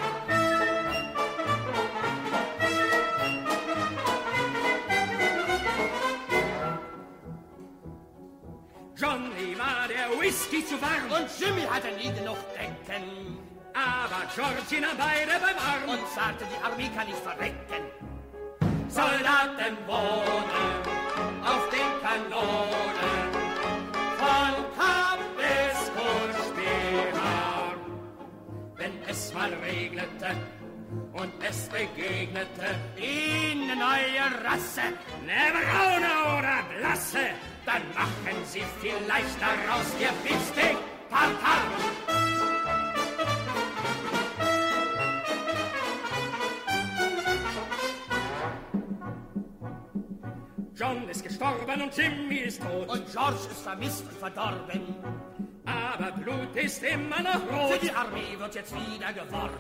Johnny 8.97 9.57
war 9.57 9.87
der 9.89 10.19
Whisky 10.19 10.65
zu 10.65 10.81
warm 10.81 11.11
und 11.11 11.27
Jimmy 11.39 11.63
hatte 11.63 11.87
nie 11.97 12.13
genug 12.17 12.37
Denken. 12.55 13.37
Aber 13.73 14.23
Georgie 14.33 14.79
nahm 14.79 14.97
beide 14.97 15.37
beim 15.41 15.57
Arm 15.57 15.89
und 15.89 16.07
sagte, 16.15 16.45
die 16.49 16.63
Armee 16.63 16.89
kann 16.95 17.07
nicht 17.07 17.19
verrecken. 17.19 17.83
Soldaten 18.87 19.75
wohnen 19.85 20.95
auf 21.43 21.69
den 21.69 21.84
Kanonen 22.15 23.31
von 24.19 24.53
Kap 24.77 25.19
bis 25.35 25.79
Kuschbehar. 25.97 27.75
Wenn 28.77 28.93
es 29.05 29.33
mal 29.33 29.51
regnete 29.55 30.31
und 31.11 31.33
es 31.45 31.67
begegnete 31.67 32.69
ihnen 32.95 33.77
neue 33.79 34.25
Rasse, 34.45 34.87
ne 35.25 35.43
braune 35.55 36.37
oder 36.37 36.59
blasse, 36.71 37.25
dann 37.65 37.83
machen 37.93 38.39
sie 38.45 38.63
vielleicht 38.79 39.41
daraus 39.41 39.87
ihr 39.99 40.13
Beefsteak 40.23 40.77
Tartar. 41.09 41.65
John 50.75 51.07
ist 51.07 51.23
gestorben 51.23 51.81
und 51.81 51.95
Jimmy 51.95 52.35
ist 52.39 52.61
tot. 52.61 52.89
Und 52.89 53.11
George 53.11 53.37
ist 53.49 53.61
vermisst 53.61 54.03
und 54.03 54.17
verdorben. 54.17 54.95
Aber 55.65 56.11
Blut 56.11 56.53
ist 56.55 56.83
immer 56.83 57.21
noch 57.21 57.41
rot. 57.49 57.73
Für 57.73 57.85
die 57.85 57.91
Armee 57.91 58.37
wird 58.37 58.55
jetzt 58.55 58.73
wieder 58.75 59.13
geworben. 59.13 59.55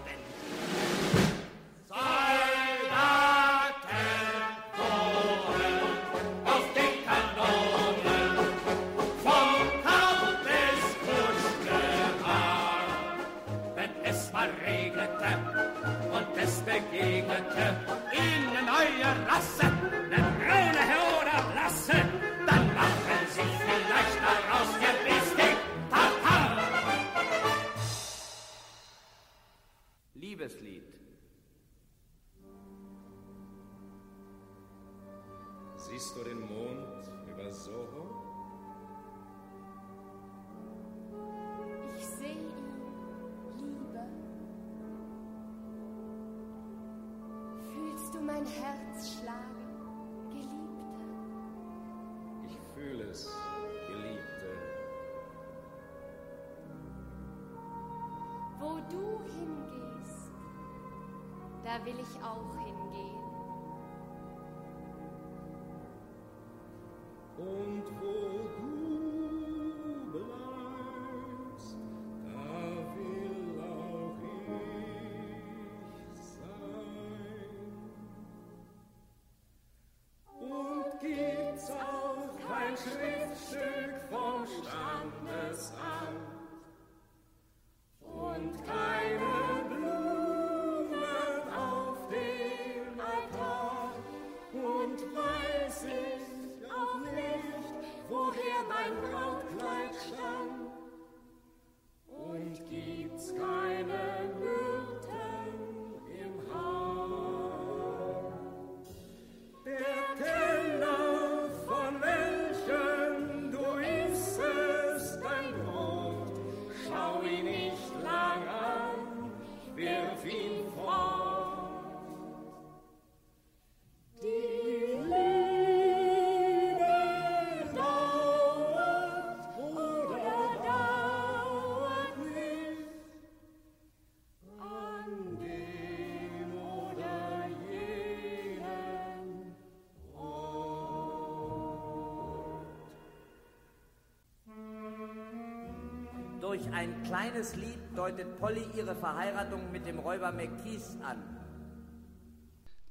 Ein 146.85 147.03
kleines 147.03 147.55
Lied 147.55 147.79
deutet 147.95 148.37
Polly 148.39 148.63
ihre 148.75 148.95
Verheiratung 148.95 149.71
mit 149.71 149.85
dem 149.87 149.97
Räuber 149.97 150.31
McKees 150.31 150.97
an. 151.01 151.17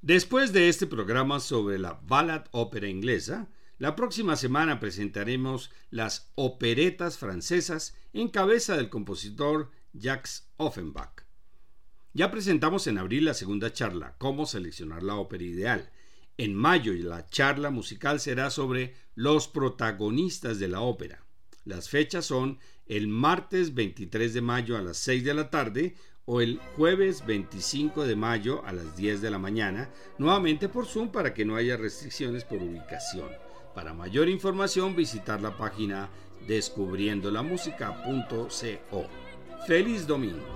Después 0.02 0.52
de 0.52 0.68
este 0.68 0.86
programa 0.86 1.38
sobre 1.38 1.78
la 1.78 2.00
ballad 2.02 2.46
ópera 2.50 2.88
inglesa, 2.88 3.48
la 3.78 3.94
próxima 3.94 4.34
semana 4.36 4.80
presentaremos 4.80 5.70
las 5.90 6.32
operetas 6.34 7.18
francesas 7.18 7.94
en 8.12 8.28
cabeza 8.28 8.76
del 8.76 8.90
compositor 8.90 9.70
Jacques 9.92 10.48
Offenbach. 10.56 11.24
Ya 12.12 12.30
presentamos 12.30 12.86
en 12.88 12.98
abril 12.98 13.24
la 13.24 13.34
segunda 13.34 13.72
charla, 13.72 14.16
Cómo 14.18 14.46
seleccionar 14.46 15.04
la 15.04 15.14
ópera 15.14 15.44
ideal. 15.44 15.90
En 16.36 16.54
mayo 16.54 16.92
la 16.94 17.28
charla 17.28 17.70
musical 17.70 18.18
será 18.18 18.50
sobre 18.50 18.94
los 19.14 19.46
protagonistas 19.46 20.58
de 20.58 20.68
la 20.68 20.80
ópera. 20.80 21.23
Las 21.64 21.88
fechas 21.88 22.26
son 22.26 22.58
el 22.86 23.08
martes 23.08 23.74
23 23.74 24.34
de 24.34 24.42
mayo 24.42 24.76
a 24.76 24.82
las 24.82 24.98
6 24.98 25.24
de 25.24 25.34
la 25.34 25.50
tarde 25.50 25.96
o 26.26 26.40
el 26.40 26.58
jueves 26.76 27.26
25 27.26 28.04
de 28.04 28.14
mayo 28.16 28.64
a 28.64 28.72
las 28.72 28.96
10 28.96 29.20
de 29.22 29.30
la 29.30 29.38
mañana, 29.38 29.90
nuevamente 30.18 30.68
por 30.68 30.86
Zoom 30.86 31.10
para 31.10 31.34
que 31.34 31.44
no 31.44 31.56
haya 31.56 31.76
restricciones 31.76 32.44
por 32.44 32.62
ubicación. 32.62 33.28
Para 33.74 33.92
mayor 33.92 34.28
información 34.28 34.94
visitar 34.94 35.42
la 35.42 35.56
página 35.56 36.08
descubriendolamusica.co. 36.46 39.08
Feliz 39.66 40.06
domingo. 40.06 40.46